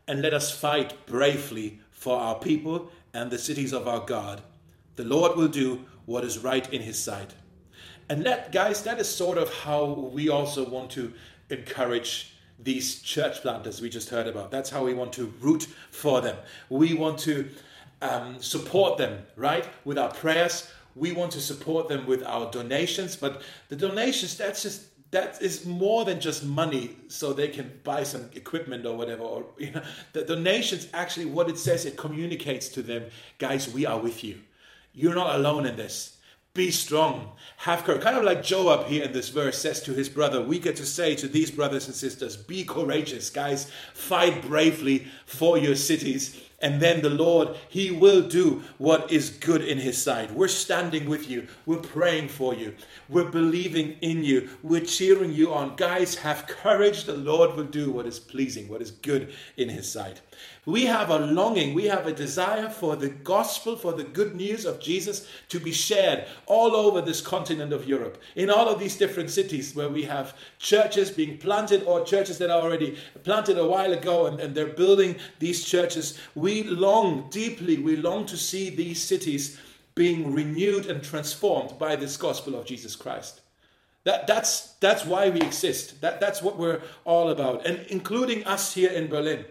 and 0.07 0.21
let 0.21 0.33
us 0.33 0.51
fight 0.51 1.05
bravely 1.05 1.79
for 1.91 2.19
our 2.19 2.35
people 2.35 2.91
and 3.13 3.31
the 3.31 3.37
cities 3.37 3.73
of 3.73 3.87
our 3.87 4.05
God. 4.05 4.41
The 4.95 5.05
Lord 5.05 5.35
will 5.35 5.47
do 5.47 5.85
what 6.05 6.23
is 6.23 6.39
right 6.39 6.71
in 6.71 6.81
his 6.81 7.01
sight. 7.01 7.33
And 8.09 8.23
that, 8.25 8.51
guys, 8.51 8.83
that 8.83 8.99
is 8.99 9.09
sort 9.09 9.37
of 9.37 9.51
how 9.51 9.85
we 9.85 10.29
also 10.29 10.67
want 10.67 10.91
to 10.91 11.11
encourage 11.49 12.35
these 12.59 13.01
church 13.01 13.41
planters 13.41 13.81
we 13.81 13.89
just 13.89 14.09
heard 14.09 14.27
about. 14.27 14.51
That's 14.51 14.69
how 14.69 14.85
we 14.85 14.93
want 14.93 15.13
to 15.13 15.33
root 15.41 15.67
for 15.91 16.21
them. 16.21 16.37
We 16.69 16.93
want 16.93 17.19
to 17.19 17.49
um, 18.01 18.41
support 18.41 18.97
them, 18.97 19.25
right? 19.35 19.67
With 19.83 19.97
our 19.97 20.11
prayers. 20.11 20.71
We 20.95 21.11
want 21.11 21.31
to 21.33 21.41
support 21.41 21.89
them 21.89 22.05
with 22.05 22.23
our 22.23 22.49
donations, 22.51 23.17
but 23.17 23.41
the 23.67 23.75
donations, 23.75 24.37
that's 24.37 24.61
just 24.61 24.83
that 25.15 25.41
is 25.41 25.65
more 25.65 26.03
than 26.03 26.19
just 26.19 26.43
money 26.43 26.97
so 27.07 27.31
they 27.31 27.47
can 27.47 27.71
buy 27.85 28.03
some 28.03 28.29
equipment 28.33 28.85
or 28.85 28.97
whatever 28.97 29.23
or 29.23 29.45
you 29.57 29.71
know 29.71 29.81
the 30.11 30.25
donations 30.25 30.89
actually 30.93 31.25
what 31.25 31.49
it 31.49 31.57
says 31.57 31.85
it 31.85 31.95
communicates 31.95 32.67
to 32.67 32.81
them 32.81 33.05
guys 33.37 33.73
we 33.73 33.85
are 33.85 33.97
with 33.97 34.25
you. 34.25 34.41
You're 34.93 35.15
not 35.15 35.35
alone 35.35 35.65
in 35.65 35.77
this. 35.77 36.17
Be 36.53 36.69
strong. 36.69 37.31
Have 37.57 37.85
courage. 37.85 38.01
Kind 38.01 38.17
of 38.17 38.25
like 38.25 38.43
joab 38.43 38.87
here 38.87 39.05
in 39.05 39.13
this 39.13 39.29
verse 39.29 39.57
says 39.57 39.81
to 39.83 39.93
his 39.93 40.09
brother 40.09 40.41
we 40.41 40.59
get 40.59 40.75
to 40.75 40.85
say 40.85 41.15
to 41.15 41.29
these 41.29 41.49
brothers 41.49 41.87
and 41.87 41.95
sisters 41.95 42.35
be 42.35 42.65
courageous 42.65 43.29
guys. 43.29 43.71
Fight 43.93 44.41
bravely 44.41 45.07
for 45.25 45.57
your 45.57 45.75
cities 45.75 46.41
and 46.65 46.81
then 46.81 47.03
the 47.03 47.11
Lord, 47.11 47.49
He 47.69 47.91
will 47.91 48.27
do 48.27 48.63
what 48.79 49.11
is 49.11 49.29
good 49.29 49.63
in 49.63 49.77
His 49.77 50.01
sight. 50.01 50.33
We're 50.33 50.47
standing 50.47 51.07
with 51.07 51.29
you. 51.29 51.47
We're 51.67 51.77
praying 51.77 52.29
for 52.29 52.55
you. 52.55 52.73
We're 53.07 53.29
believing 53.29 53.97
in 54.01 54.23
you. 54.23 54.49
We're 54.63 54.81
cheering 54.81 55.31
you 55.31 55.53
on. 55.53 55.75
Guys, 55.75 56.15
have 56.15 56.47
courage. 56.47 57.03
The 57.03 57.17
Lord 57.17 57.55
will 57.55 57.65
do 57.65 57.91
what 57.91 58.07
is 58.07 58.17
pleasing, 58.17 58.67
what 58.67 58.81
is 58.81 58.89
good 58.89 59.31
in 59.57 59.69
His 59.69 59.91
sight. 59.91 60.21
We 60.65 60.85
have 60.85 61.11
a 61.11 61.19
longing, 61.19 61.75
we 61.75 61.85
have 61.85 62.07
a 62.07 62.11
desire 62.11 62.69
for 62.69 62.95
the 62.95 63.09
gospel, 63.09 63.75
for 63.75 63.93
the 63.93 64.03
good 64.03 64.35
news 64.35 64.65
of 64.65 64.79
Jesus 64.79 65.27
to 65.49 65.59
be 65.59 65.71
shared 65.71 66.25
all 66.47 66.75
over 66.75 67.01
this 67.01 67.21
continent 67.21 67.71
of 67.71 67.87
Europe, 67.87 68.17
in 68.35 68.49
all 68.49 68.67
of 68.67 68.79
these 68.79 68.97
different 68.97 69.29
cities 69.29 69.75
where 69.75 69.89
we 69.89 70.03
have 70.03 70.35
churches 70.57 71.11
being 71.11 71.37
planted 71.37 71.83
or 71.83 72.03
churches 72.03 72.39
that 72.39 72.49
are 72.49 72.61
already 72.61 72.97
planted 73.23 73.59
a 73.59 73.67
while 73.67 73.93
ago 73.93 74.25
and, 74.25 74.39
and 74.39 74.55
they're 74.55 74.65
building 74.65 75.17
these 75.37 75.63
churches. 75.63 76.17
We 76.33 76.63
long 76.63 77.29
deeply, 77.29 77.77
we 77.77 77.95
long 77.95 78.25
to 78.25 78.37
see 78.37 78.71
these 78.71 79.03
cities 79.03 79.59
being 79.93 80.33
renewed 80.33 80.87
and 80.87 81.03
transformed 81.03 81.77
by 81.77 81.95
this 81.95 82.17
gospel 82.17 82.55
of 82.55 82.65
Jesus 82.65 82.95
Christ. 82.95 83.41
That, 84.03 84.27
that's, 84.27 84.73
that's 84.79 85.05
why 85.05 85.29
we 85.29 85.41
exist. 85.41 86.01
That, 86.01 86.19
that's 86.19 86.41
what 86.41 86.57
we're 86.57 86.81
all 87.05 87.29
about, 87.29 87.65
and 87.65 87.85
including 87.87 88.45
us 88.45 88.73
here 88.73 88.91
in 88.91 89.07
Berlin. 89.07 89.45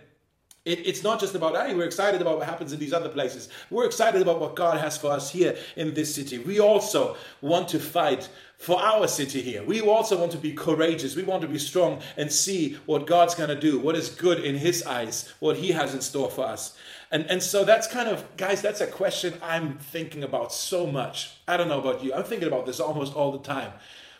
It, 0.64 0.86
it's 0.86 1.02
not 1.02 1.20
just 1.20 1.34
about, 1.34 1.54
hey, 1.54 1.74
we're 1.74 1.84
excited 1.84 2.22
about 2.22 2.38
what 2.38 2.46
happens 2.46 2.72
in 2.72 2.78
these 2.78 2.94
other 2.94 3.10
places. 3.10 3.50
We're 3.70 3.84
excited 3.84 4.22
about 4.22 4.40
what 4.40 4.56
God 4.56 4.78
has 4.78 4.96
for 4.96 5.12
us 5.12 5.30
here 5.30 5.56
in 5.76 5.92
this 5.92 6.14
city. 6.14 6.38
We 6.38 6.58
also 6.58 7.16
want 7.42 7.68
to 7.68 7.78
fight 7.78 8.30
for 8.56 8.80
our 8.80 9.06
city 9.06 9.42
here. 9.42 9.62
We 9.62 9.82
also 9.82 10.18
want 10.18 10.32
to 10.32 10.38
be 10.38 10.54
courageous. 10.54 11.16
We 11.16 11.22
want 11.22 11.42
to 11.42 11.48
be 11.48 11.58
strong 11.58 12.00
and 12.16 12.32
see 12.32 12.78
what 12.86 13.06
God's 13.06 13.34
going 13.34 13.50
to 13.50 13.60
do, 13.60 13.78
what 13.78 13.94
is 13.94 14.08
good 14.08 14.42
in 14.42 14.54
His 14.54 14.82
eyes, 14.84 15.34
what 15.38 15.58
He 15.58 15.72
has 15.72 15.92
in 15.92 16.00
store 16.00 16.30
for 16.30 16.46
us. 16.46 16.78
And, 17.10 17.26
and 17.30 17.42
so 17.42 17.64
that's 17.64 17.86
kind 17.86 18.08
of, 18.08 18.24
guys, 18.38 18.62
that's 18.62 18.80
a 18.80 18.86
question 18.86 19.34
I'm 19.42 19.76
thinking 19.76 20.24
about 20.24 20.50
so 20.50 20.86
much. 20.86 21.32
I 21.46 21.58
don't 21.58 21.68
know 21.68 21.80
about 21.80 22.02
you. 22.02 22.14
I'm 22.14 22.24
thinking 22.24 22.48
about 22.48 22.64
this 22.64 22.80
almost 22.80 23.14
all 23.14 23.32
the 23.32 23.38
time. 23.38 23.72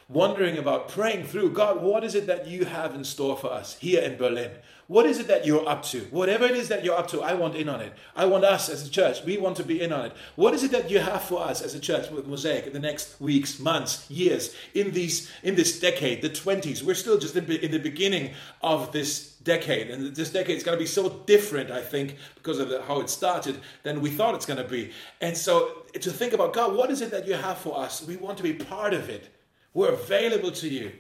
Wondering 0.09 0.59
about 0.59 0.91
praying 0.91 1.25
through 1.25 1.51
God, 1.51 1.83
what 1.83 2.05
is 2.05 2.15
it 2.15 2.27
that 2.27 2.47
you 2.47 2.67
have 2.67 2.95
in 2.95 3.05
store 3.05 3.37
for 3.37 3.51
us 3.51 3.79
here 3.79 4.03
in 4.03 4.19
Berlin? 4.19 4.51
What 4.87 5.07
is 5.07 5.19
it 5.19 5.29
that 5.29 5.47
you're 5.47 5.67
up 5.67 5.83
to? 5.85 6.01
Whatever 6.11 6.45
it 6.45 6.51
is 6.51 6.69
that 6.69 6.85
you're 6.85 6.97
up 6.97 7.09
to, 7.09 7.23
I 7.23 7.33
want 7.33 7.57
in 7.57 7.71
on 7.71 7.81
it. 7.81 7.95
I 8.15 8.27
want 8.27 8.45
us 8.45 8.69
as 8.69 8.87
a 8.87 8.91
church, 8.91 9.25
we 9.25 9.39
want 9.39 9.57
to 9.57 9.65
be 9.65 9.81
in 9.81 9.95
on 9.95 10.05
it. 10.05 10.13
What 10.37 10.53
is 10.53 10.63
it 10.63 10.73
that 10.73 10.91
you 10.91 10.99
have 10.99 11.23
for 11.23 11.41
us 11.41 11.63
as 11.63 11.75
a 11.75 11.81
church 11.81 12.11
with 12.11 12.27
Mosaic 12.27 12.67
in 12.67 12.75
the 12.75 12.81
next 12.81 13.19
weeks, 13.19 13.59
months, 13.59 14.11
years, 14.11 14.55
in 14.75 14.91
these 14.91 15.31
in 15.43 15.55
this 15.55 15.81
decade, 15.81 16.21
the 16.21 16.29
20s? 16.29 16.83
We're 16.83 16.95
still 16.95 17.19
just 17.19 17.35
in, 17.35 17.47
the 17.47 17.79
beginning 17.79 18.33
of 18.61 18.93
this 18.93 19.31
decade, 19.43 19.91
and 19.91 20.15
this 20.15 20.31
decade 20.31 20.59
is 20.59 20.63
going 20.63 20.77
to 20.77 20.83
be 20.83 20.89
so 20.89 21.09
different, 21.25 21.71
I 21.71 21.81
think, 21.81 22.17
because 22.35 22.59
of 22.59 22.69
how 22.87 23.01
it 23.01 23.09
started 23.09 23.59
than 23.85 24.03
we 24.03 24.11
thought 24.11 24.35
it's 24.35 24.47
going 24.47 24.63
to 24.63 24.69
be. 24.69 24.91
And 25.23 25.35
so 25.35 25.85
to 25.95 26.11
think 26.11 26.35
about 26.35 26.53
God, 26.53 26.77
what 26.77 26.91
is 26.91 27.01
it 27.01 27.11
that 27.11 27.27
you 27.27 27.35
have 27.35 27.57
for 27.57 27.79
us? 27.79 28.07
We 28.07 28.17
want 28.17 28.37
to 28.37 28.43
be 28.43 28.53
part 28.53 28.93
of 28.93 29.09
it. 29.09 29.34
We're 29.75 29.93
available 29.93 30.53
to 30.53 30.69
you. 30.69 30.93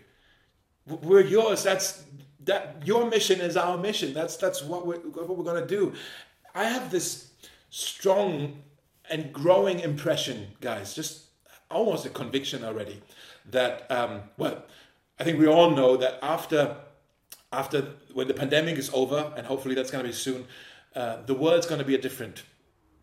We're 0.86 1.22
yours. 1.22 1.62
That's 1.62 2.04
that 2.44 2.82
your 2.84 3.08
mission 3.08 3.40
is 3.40 3.56
our 3.56 3.78
mission. 3.78 4.12
That's 4.12 4.36
that's 4.36 4.62
what 4.62 4.86
we're, 4.86 4.98
what 4.98 5.36
we're 5.36 5.44
going 5.44 5.62
to 5.62 5.66
do. 5.66 5.94
I 6.54 6.64
have 6.64 6.90
this 6.90 7.30
strong 7.70 8.62
and 9.10 9.32
growing 9.32 9.80
impression, 9.80 10.48
guys, 10.60 10.94
just 10.94 11.24
almost 11.70 12.06
a 12.06 12.10
conviction 12.10 12.64
already, 12.64 13.00
that 13.50 13.90
um, 13.90 14.22
well, 14.36 14.64
I 15.18 15.24
think 15.24 15.38
we 15.38 15.46
all 15.46 15.70
know 15.70 15.96
that 15.96 16.18
after 16.22 16.76
after 17.52 17.82
when 18.12 18.28
the 18.28 18.34
pandemic 18.34 18.76
is 18.76 18.90
over, 18.92 19.32
and 19.36 19.46
hopefully 19.46 19.74
that's 19.74 19.90
going 19.90 20.04
to 20.04 20.08
be 20.08 20.14
soon, 20.14 20.46
uh, 20.94 21.22
the 21.24 21.34
world's 21.34 21.66
going 21.66 21.78
to 21.78 21.86
be 21.86 21.94
a 21.94 22.00
different 22.00 22.42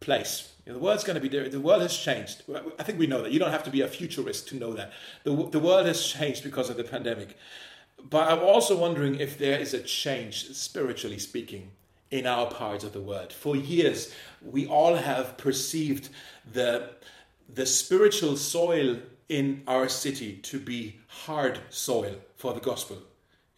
place. 0.02 0.52
You 0.66 0.72
know, 0.72 0.78
the 0.78 0.84
world's 0.84 1.04
going 1.04 1.16
to 1.16 1.22
be 1.22 1.30
different. 1.30 1.54
The 1.54 1.60
world 1.60 1.82
has 1.82 1.98
changed. 1.98 2.44
I 2.80 2.84
think 2.84 3.00
we 3.00 3.08
know 3.08 3.22
that. 3.24 3.32
You 3.32 3.40
don't 3.40 3.52
have 3.52 3.64
to 3.64 3.72
be 3.72 3.82
a 3.82 3.88
futurist 3.88 4.48
to 4.50 4.56
know 4.56 4.74
that. 4.74 4.92
The, 5.24 5.50
the 5.50 5.60
world 5.60 5.88
has 5.88 6.06
changed 6.06 6.44
because 6.44 6.70
of 6.70 6.78
the 6.78 6.84
pandemic. 6.84 7.38
But 8.10 8.32
I'm 8.32 8.40
also 8.40 8.78
wondering 8.78 9.20
if 9.20 9.38
there 9.38 9.60
is 9.60 9.74
a 9.74 9.82
change, 9.82 10.52
spiritually 10.54 11.20
speaking, 11.20 11.72
in 12.10 12.28
our 12.28 12.48
part 12.48 12.84
of 12.84 12.94
the 12.94 13.02
world. 13.02 13.32
For 13.32 13.56
years, 13.56 14.14
we 14.42 14.68
all 14.68 14.96
have 14.96 15.38
perceived 15.38 16.10
the, 16.52 16.90
the 17.52 17.66
spiritual 17.66 18.38
soil 18.38 18.98
in 19.30 19.64
our 19.66 19.88
city 19.88 20.34
to 20.44 20.60
be 20.60 21.00
hard 21.08 21.60
soil 21.70 22.16
for 22.36 22.54
the 22.54 22.60
gospel. 22.60 22.98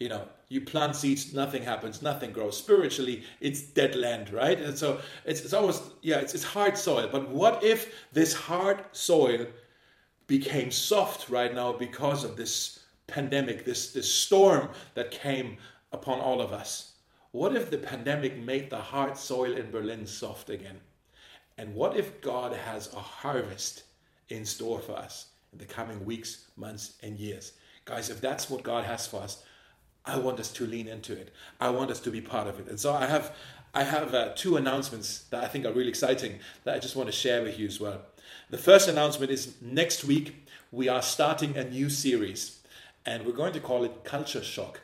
You 0.00 0.08
know, 0.08 0.28
you 0.48 0.60
plant 0.60 0.96
seeds, 0.96 1.32
nothing 1.32 1.62
happens, 1.62 2.02
nothing 2.02 2.32
grows. 2.32 2.56
Spiritually, 2.56 3.24
it's 3.40 3.62
dead 3.62 3.94
land, 3.94 4.32
right? 4.32 4.58
And 4.60 4.76
so 4.76 5.00
it's, 5.24 5.40
it's 5.42 5.52
almost, 5.52 5.82
yeah, 6.02 6.18
it's, 6.18 6.34
it's 6.34 6.44
hard 6.44 6.76
soil. 6.76 7.08
But 7.10 7.28
what 7.28 7.62
if 7.62 7.94
this 8.12 8.34
hard 8.34 8.84
soil 8.92 9.46
became 10.26 10.70
soft 10.70 11.28
right 11.30 11.54
now 11.54 11.72
because 11.72 12.24
of 12.24 12.36
this 12.36 12.80
pandemic, 13.06 13.64
this, 13.64 13.92
this 13.92 14.12
storm 14.12 14.68
that 14.94 15.10
came 15.10 15.58
upon 15.92 16.20
all 16.20 16.40
of 16.40 16.52
us? 16.52 16.94
What 17.30 17.56
if 17.56 17.70
the 17.70 17.78
pandemic 17.78 18.36
made 18.38 18.70
the 18.70 18.78
hard 18.78 19.16
soil 19.16 19.56
in 19.56 19.70
Berlin 19.70 20.06
soft 20.06 20.50
again? 20.50 20.80
And 21.58 21.74
what 21.74 21.96
if 21.96 22.20
God 22.20 22.52
has 22.52 22.92
a 22.92 23.00
harvest 23.00 23.84
in 24.28 24.44
store 24.44 24.80
for 24.80 24.92
us 24.92 25.28
in 25.52 25.58
the 25.58 25.64
coming 25.64 26.04
weeks, 26.04 26.46
months, 26.56 26.94
and 27.02 27.18
years? 27.18 27.52
Guys, 27.84 28.10
if 28.10 28.20
that's 28.20 28.48
what 28.48 28.62
God 28.62 28.84
has 28.84 29.06
for 29.06 29.20
us, 29.20 29.44
I 30.06 30.18
want 30.18 30.38
us 30.40 30.50
to 30.52 30.66
lean 30.66 30.88
into 30.88 31.12
it. 31.12 31.32
I 31.60 31.70
want 31.70 31.90
us 31.90 32.00
to 32.00 32.10
be 32.10 32.20
part 32.20 32.46
of 32.46 32.58
it. 32.58 32.68
And 32.68 32.78
so 32.78 32.92
I 32.92 33.06
have, 33.06 33.34
I 33.72 33.84
have 33.84 34.14
uh, 34.14 34.32
two 34.34 34.56
announcements 34.56 35.24
that 35.30 35.42
I 35.42 35.48
think 35.48 35.64
are 35.64 35.72
really 35.72 35.88
exciting 35.88 36.40
that 36.64 36.74
I 36.74 36.78
just 36.78 36.96
want 36.96 37.08
to 37.08 37.12
share 37.12 37.42
with 37.42 37.58
you 37.58 37.66
as 37.66 37.80
well. 37.80 38.02
The 38.50 38.58
first 38.58 38.88
announcement 38.88 39.30
is 39.30 39.54
next 39.60 40.04
week 40.04 40.46
we 40.70 40.88
are 40.88 41.02
starting 41.02 41.56
a 41.56 41.64
new 41.64 41.88
series, 41.88 42.60
and 43.06 43.24
we're 43.24 43.32
going 43.32 43.52
to 43.52 43.60
call 43.60 43.84
it 43.84 44.04
Culture 44.04 44.42
Shock. 44.42 44.80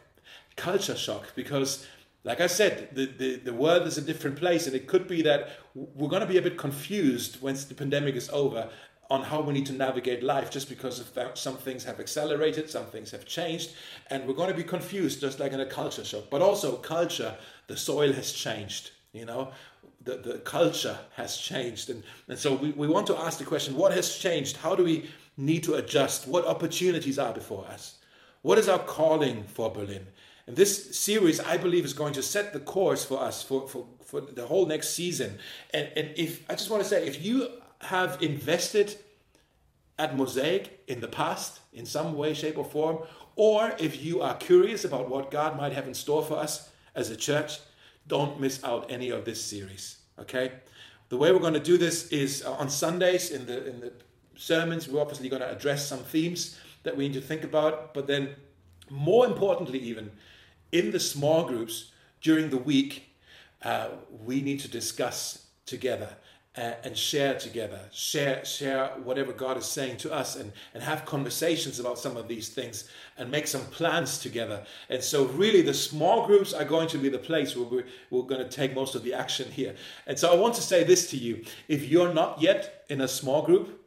Culture 0.56 0.96
Shock 0.96 1.34
because 1.34 1.86
like 2.22 2.40
I 2.40 2.48
said, 2.48 2.90
the, 2.92 3.06
the, 3.06 3.36
the 3.36 3.52
world 3.52 3.86
is 3.86 3.96
a 3.96 4.02
different 4.02 4.36
place, 4.36 4.66
and 4.66 4.76
it 4.76 4.86
could 4.86 5.08
be 5.08 5.22
that 5.22 5.50
we're 5.74 6.08
going 6.08 6.20
to 6.20 6.28
be 6.28 6.36
a 6.36 6.42
bit 6.42 6.58
confused 6.58 7.40
once 7.40 7.64
the 7.64 7.74
pandemic 7.74 8.14
is 8.14 8.28
over 8.30 8.68
on 9.10 9.22
how 9.22 9.40
we 9.40 9.52
need 9.52 9.66
to 9.66 9.72
navigate 9.72 10.22
life 10.22 10.50
just 10.50 10.68
because 10.68 11.04
some 11.34 11.56
things 11.56 11.84
have 11.84 11.98
accelerated, 11.98 12.70
some 12.70 12.86
things 12.86 13.10
have 13.10 13.26
changed, 13.26 13.72
and 14.08 14.26
we're 14.26 14.34
going 14.34 14.50
to 14.50 14.56
be 14.56 14.62
confused 14.62 15.20
just 15.20 15.40
like 15.40 15.52
in 15.52 15.60
a 15.60 15.66
culture 15.66 16.04
shock. 16.04 16.24
But 16.30 16.42
also, 16.42 16.76
culture, 16.76 17.34
the 17.66 17.76
soil 17.76 18.12
has 18.12 18.32
changed, 18.32 18.92
you 19.12 19.24
know, 19.24 19.50
the, 20.02 20.16
the 20.16 20.38
culture 20.38 20.96
has 21.16 21.36
changed. 21.36 21.90
And, 21.90 22.04
and 22.28 22.38
so 22.38 22.54
we, 22.54 22.70
we 22.70 22.86
want 22.86 23.06
to 23.08 23.16
ask 23.18 23.38
the 23.38 23.44
question 23.44 23.76
what 23.76 23.92
has 23.92 24.16
changed? 24.16 24.56
How 24.58 24.74
do 24.74 24.84
we 24.84 25.10
need 25.36 25.64
to 25.64 25.74
adjust? 25.74 26.28
What 26.28 26.46
opportunities 26.46 27.18
are 27.18 27.32
before 27.32 27.66
us? 27.66 27.98
What 28.42 28.58
is 28.58 28.68
our 28.68 28.78
calling 28.78 29.44
for 29.44 29.70
Berlin? 29.70 30.06
And 30.46 30.56
this 30.56 30.98
series, 30.98 31.38
I 31.40 31.58
believe, 31.58 31.84
is 31.84 31.92
going 31.92 32.14
to 32.14 32.22
set 32.22 32.52
the 32.52 32.60
course 32.60 33.04
for 33.04 33.20
us 33.20 33.42
for, 33.42 33.68
for, 33.68 33.86
for 34.04 34.20
the 34.20 34.46
whole 34.46 34.66
next 34.66 34.90
season. 34.90 35.38
And, 35.74 35.88
and 35.96 36.10
if 36.16 36.48
I 36.48 36.54
just 36.54 36.70
want 36.70 36.82
to 36.82 36.88
say, 36.88 37.06
if 37.06 37.22
you 37.22 37.48
have 37.82 38.22
invested 38.22 38.96
at 39.98 40.16
Mosaic 40.16 40.82
in 40.86 41.00
the 41.00 41.08
past 41.08 41.60
in 41.72 41.84
some 41.86 42.16
way, 42.16 42.34
shape, 42.34 42.58
or 42.58 42.64
form, 42.64 42.98
or 43.36 43.72
if 43.78 44.02
you 44.02 44.22
are 44.22 44.34
curious 44.34 44.84
about 44.84 45.08
what 45.08 45.30
God 45.30 45.56
might 45.56 45.72
have 45.72 45.86
in 45.86 45.94
store 45.94 46.24
for 46.24 46.34
us 46.34 46.70
as 46.94 47.10
a 47.10 47.16
church, 47.16 47.58
don't 48.06 48.40
miss 48.40 48.62
out 48.64 48.90
any 48.90 49.10
of 49.10 49.24
this 49.24 49.42
series. 49.42 49.98
Okay? 50.18 50.52
The 51.10 51.16
way 51.16 51.32
we're 51.32 51.38
going 51.38 51.54
to 51.54 51.60
do 51.60 51.76
this 51.76 52.08
is 52.08 52.44
uh, 52.44 52.52
on 52.52 52.70
Sundays 52.70 53.30
in 53.30 53.46
the 53.46 53.66
in 53.66 53.80
the 53.80 53.92
sermons. 54.36 54.88
We're 54.88 55.00
obviously 55.00 55.28
going 55.28 55.42
to 55.42 55.50
address 55.50 55.86
some 55.86 56.00
themes 56.00 56.58
that 56.82 56.96
we 56.96 57.08
need 57.08 57.14
to 57.14 57.20
think 57.20 57.44
about, 57.44 57.92
but 57.94 58.06
then 58.06 58.30
more 58.88 59.26
importantly, 59.26 59.78
even 59.80 60.10
in 60.72 60.90
the 60.92 61.00
small 61.00 61.44
groups 61.44 61.92
during 62.20 62.50
the 62.50 62.56
week, 62.56 63.10
uh, 63.62 63.88
we 64.24 64.40
need 64.40 64.60
to 64.60 64.68
discuss 64.68 65.46
together 65.66 66.16
uh, 66.60 66.74
and 66.84 66.96
share 66.96 67.38
together, 67.38 67.80
share 67.90 68.44
share 68.44 68.88
whatever 69.02 69.32
God 69.32 69.56
is 69.56 69.64
saying 69.64 69.96
to 69.98 70.12
us, 70.12 70.36
and 70.36 70.52
and 70.74 70.82
have 70.82 71.06
conversations 71.06 71.80
about 71.80 71.98
some 71.98 72.18
of 72.18 72.28
these 72.28 72.50
things, 72.50 72.90
and 73.16 73.30
make 73.30 73.46
some 73.46 73.62
plans 73.62 74.18
together. 74.18 74.64
And 74.90 75.02
so, 75.02 75.24
really, 75.24 75.62
the 75.62 75.72
small 75.72 76.26
groups 76.26 76.52
are 76.52 76.66
going 76.66 76.88
to 76.88 76.98
be 76.98 77.08
the 77.08 77.18
place 77.18 77.56
where 77.56 77.64
we're, 77.66 77.86
we're 78.10 78.28
going 78.28 78.42
to 78.42 78.48
take 78.48 78.74
most 78.74 78.94
of 78.94 79.02
the 79.02 79.14
action 79.14 79.50
here. 79.50 79.74
And 80.06 80.18
so, 80.18 80.30
I 80.30 80.36
want 80.36 80.54
to 80.56 80.62
say 80.62 80.84
this 80.84 81.08
to 81.10 81.16
you: 81.16 81.44
if 81.68 81.88
you're 81.88 82.12
not 82.12 82.42
yet 82.42 82.84
in 82.90 83.00
a 83.00 83.08
small 83.08 83.40
group, 83.42 83.82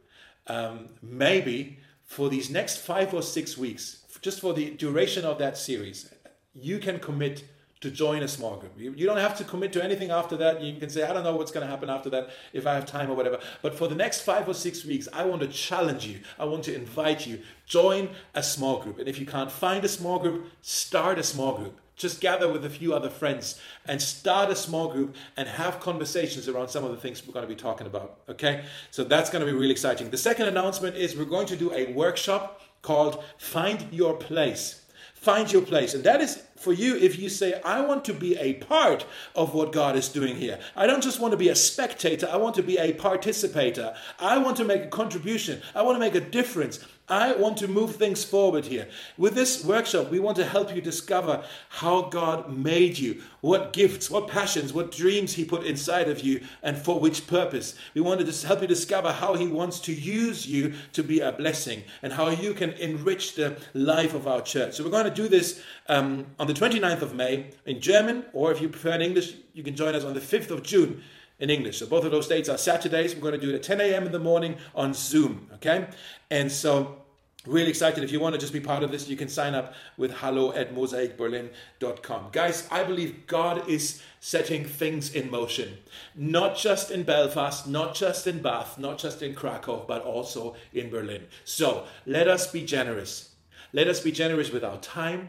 um, 0.48 0.88
maybe 1.00 1.78
for 2.02 2.28
these 2.28 2.50
next 2.50 2.78
five 2.78 3.14
or 3.14 3.22
six 3.22 3.56
weeks, 3.56 4.04
just 4.20 4.40
for 4.40 4.52
the 4.52 4.70
duration 4.70 5.24
of 5.24 5.38
that 5.38 5.56
series, 5.56 6.12
you 6.54 6.80
can 6.80 6.98
commit 6.98 7.44
to 7.84 7.90
join 7.90 8.22
a 8.22 8.28
small 8.28 8.56
group. 8.56 8.72
You, 8.78 8.94
you, 8.96 9.04
don't 9.04 9.18
have 9.18 9.36
to 9.36 9.44
commit 9.44 9.74
to 9.74 9.84
anything 9.84 10.10
after 10.10 10.38
that. 10.38 10.62
You 10.62 10.80
can 10.80 10.88
say, 10.88 11.02
I 11.02 11.12
don't 11.12 11.22
know 11.22 11.36
what's 11.36 11.52
going 11.52 11.66
to 11.66 11.70
happen 11.70 11.90
after 11.90 12.08
that 12.10 12.30
if 12.54 12.66
I 12.66 12.72
have 12.72 12.86
time 12.86 13.10
or 13.10 13.14
whatever. 13.14 13.38
But 13.60 13.74
for 13.74 13.88
the 13.88 13.94
next 13.94 14.22
five 14.22 14.48
or 14.48 14.54
six 14.54 14.86
weeks, 14.86 15.06
I 15.12 15.26
want 15.26 15.42
to 15.42 15.48
challenge 15.48 16.06
you. 16.06 16.20
I 16.38 16.46
want 16.46 16.64
to 16.64 16.74
invite 16.74 17.26
you. 17.26 17.40
Join 17.66 18.08
a 18.34 18.42
small 18.42 18.80
group. 18.80 18.98
And 18.98 19.06
if 19.06 19.20
you 19.20 19.26
can't 19.26 19.52
find 19.52 19.84
a 19.84 19.88
small 19.88 20.18
group, 20.18 20.46
start 20.62 21.18
a 21.18 21.22
small 21.22 21.58
group. 21.58 21.78
Just 21.94 22.22
gather 22.22 22.50
with 22.50 22.64
a 22.64 22.70
few 22.70 22.94
other 22.94 23.10
friends 23.10 23.60
and 23.86 24.00
start 24.00 24.48
a 24.48 24.56
small 24.56 24.88
group 24.88 25.14
and 25.36 25.46
have 25.46 25.78
conversations 25.78 26.48
around 26.48 26.68
some 26.68 26.84
of 26.84 26.90
the 26.90 26.96
things 26.96 27.24
we're 27.26 27.34
going 27.34 27.46
to 27.46 27.54
be 27.54 27.60
talking 27.60 27.86
about. 27.86 28.20
Okay? 28.30 28.64
So 28.90 29.04
that's 29.04 29.28
going 29.28 29.44
to 29.44 29.52
be 29.52 29.56
really 29.56 29.72
exciting. 29.72 30.08
The 30.08 30.16
second 30.16 30.48
announcement 30.48 30.96
is 30.96 31.14
we're 31.14 31.26
going 31.26 31.48
to 31.48 31.56
do 31.56 31.70
a 31.74 31.92
workshop 31.92 32.62
called 32.80 33.22
Find 33.36 33.92
Your 33.92 34.14
Place. 34.14 34.83
Find 35.24 35.50
your 35.50 35.62
place. 35.62 35.94
And 35.94 36.04
that 36.04 36.20
is 36.20 36.42
for 36.54 36.74
you 36.74 36.96
if 36.96 37.18
you 37.18 37.30
say, 37.30 37.58
I 37.62 37.80
want 37.80 38.04
to 38.04 38.12
be 38.12 38.36
a 38.36 38.52
part 38.54 39.06
of 39.34 39.54
what 39.54 39.72
God 39.72 39.96
is 39.96 40.10
doing 40.10 40.36
here. 40.36 40.58
I 40.76 40.86
don't 40.86 41.02
just 41.02 41.18
want 41.18 41.32
to 41.32 41.38
be 41.38 41.48
a 41.48 41.54
spectator, 41.54 42.28
I 42.30 42.36
want 42.36 42.54
to 42.56 42.62
be 42.62 42.76
a 42.76 42.92
participator. 42.92 43.94
I 44.20 44.36
want 44.36 44.58
to 44.58 44.66
make 44.66 44.82
a 44.82 44.88
contribution, 44.88 45.62
I 45.74 45.80
want 45.80 45.96
to 45.96 46.00
make 46.00 46.14
a 46.14 46.20
difference. 46.20 46.78
I 47.08 47.34
want 47.34 47.58
to 47.58 47.68
move 47.68 47.96
things 47.96 48.24
forward 48.24 48.64
here. 48.64 48.88
With 49.18 49.34
this 49.34 49.62
workshop, 49.62 50.10
we 50.10 50.18
want 50.18 50.36
to 50.38 50.46
help 50.46 50.74
you 50.74 50.80
discover 50.80 51.44
how 51.68 52.02
God 52.02 52.56
made 52.56 52.98
you, 52.98 53.20
what 53.42 53.74
gifts, 53.74 54.10
what 54.10 54.26
passions, 54.26 54.72
what 54.72 54.90
dreams 54.90 55.34
He 55.34 55.44
put 55.44 55.66
inside 55.66 56.08
of 56.08 56.20
you, 56.20 56.40
and 56.62 56.78
for 56.78 56.98
which 56.98 57.26
purpose. 57.26 57.74
We 57.92 58.00
want 58.00 58.24
to 58.24 58.46
help 58.46 58.62
you 58.62 58.66
discover 58.66 59.12
how 59.12 59.34
He 59.34 59.46
wants 59.46 59.80
to 59.80 59.92
use 59.92 60.46
you 60.46 60.72
to 60.94 61.02
be 61.02 61.20
a 61.20 61.32
blessing 61.32 61.82
and 62.02 62.10
how 62.10 62.30
you 62.30 62.54
can 62.54 62.70
enrich 62.70 63.34
the 63.34 63.58
life 63.74 64.14
of 64.14 64.26
our 64.26 64.40
church. 64.40 64.74
So, 64.74 64.84
we're 64.84 64.90
going 64.90 65.04
to 65.04 65.10
do 65.10 65.28
this 65.28 65.62
um, 65.90 66.24
on 66.38 66.46
the 66.46 66.54
29th 66.54 67.02
of 67.02 67.14
May 67.14 67.50
in 67.66 67.82
German, 67.82 68.24
or 68.32 68.50
if 68.50 68.62
you 68.62 68.70
prefer 68.70 68.92
in 68.92 69.02
English, 69.02 69.34
you 69.52 69.62
can 69.62 69.76
join 69.76 69.94
us 69.94 70.04
on 70.04 70.14
the 70.14 70.20
5th 70.20 70.50
of 70.50 70.62
June 70.62 71.02
in 71.38 71.50
English. 71.50 71.78
So 71.78 71.86
both 71.86 72.04
of 72.04 72.10
those 72.10 72.28
dates 72.28 72.48
are 72.48 72.58
Saturdays. 72.58 73.14
We're 73.14 73.22
going 73.22 73.40
to 73.40 73.40
do 73.40 73.50
it 73.50 73.56
at 73.56 73.62
10 73.62 73.80
a.m. 73.80 74.06
in 74.06 74.12
the 74.12 74.18
morning 74.18 74.56
on 74.74 74.94
Zoom. 74.94 75.50
Okay, 75.54 75.88
and 76.30 76.50
so 76.50 77.04
really 77.46 77.68
excited 77.68 78.02
if 78.02 78.10
you 78.10 78.20
want 78.20 78.34
to 78.34 78.40
just 78.40 78.52
be 78.52 78.60
part 78.60 78.82
of 78.82 78.90
this 78.90 79.08
you 79.08 79.16
can 79.16 79.28
sign 79.28 79.54
up 79.54 79.74
with 79.98 80.10
hello 80.12 80.52
at 80.54 80.74
mosaicberlin.com 80.74 82.28
guys 82.32 82.66
i 82.70 82.82
believe 82.82 83.26
god 83.26 83.68
is 83.68 84.02
setting 84.20 84.64
things 84.64 85.14
in 85.14 85.30
motion 85.30 85.76
not 86.14 86.56
just 86.56 86.90
in 86.90 87.02
belfast 87.02 87.68
not 87.68 87.94
just 87.94 88.26
in 88.26 88.40
bath 88.40 88.78
not 88.78 88.96
just 88.96 89.20
in 89.20 89.34
krakow 89.34 89.84
but 89.86 90.02
also 90.02 90.56
in 90.72 90.88
berlin 90.88 91.22
so 91.44 91.84
let 92.06 92.28
us 92.28 92.50
be 92.50 92.64
generous 92.64 93.34
let 93.74 93.88
us 93.88 94.00
be 94.00 94.10
generous 94.10 94.50
with 94.50 94.64
our 94.64 94.78
time 94.78 95.28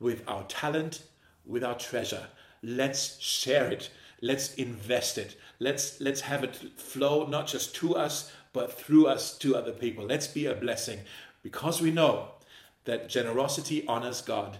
with 0.00 0.22
our 0.26 0.44
talent 0.44 1.02
with 1.44 1.62
our 1.62 1.76
treasure 1.76 2.28
let's 2.62 3.20
share 3.20 3.70
it 3.70 3.90
let's 4.22 4.54
invest 4.54 5.18
it. 5.18 5.36
Let's 5.58 6.00
let's 6.00 6.22
have 6.22 6.42
it 6.42 6.56
flow 6.56 7.26
not 7.26 7.46
just 7.46 7.74
to 7.76 7.94
us 7.94 8.32
but 8.54 8.72
through 8.72 9.06
us 9.06 9.36
to 9.38 9.56
other 9.56 9.72
people. 9.72 10.04
Let's 10.04 10.26
be 10.26 10.46
a 10.46 10.54
blessing. 10.54 11.00
Because 11.42 11.80
we 11.80 11.90
know 11.90 12.28
that 12.84 13.08
generosity 13.08 13.86
honors 13.86 14.20
God 14.20 14.58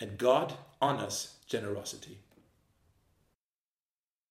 and 0.00 0.18
God 0.18 0.54
honors 0.80 1.36
generosity. 1.46 2.18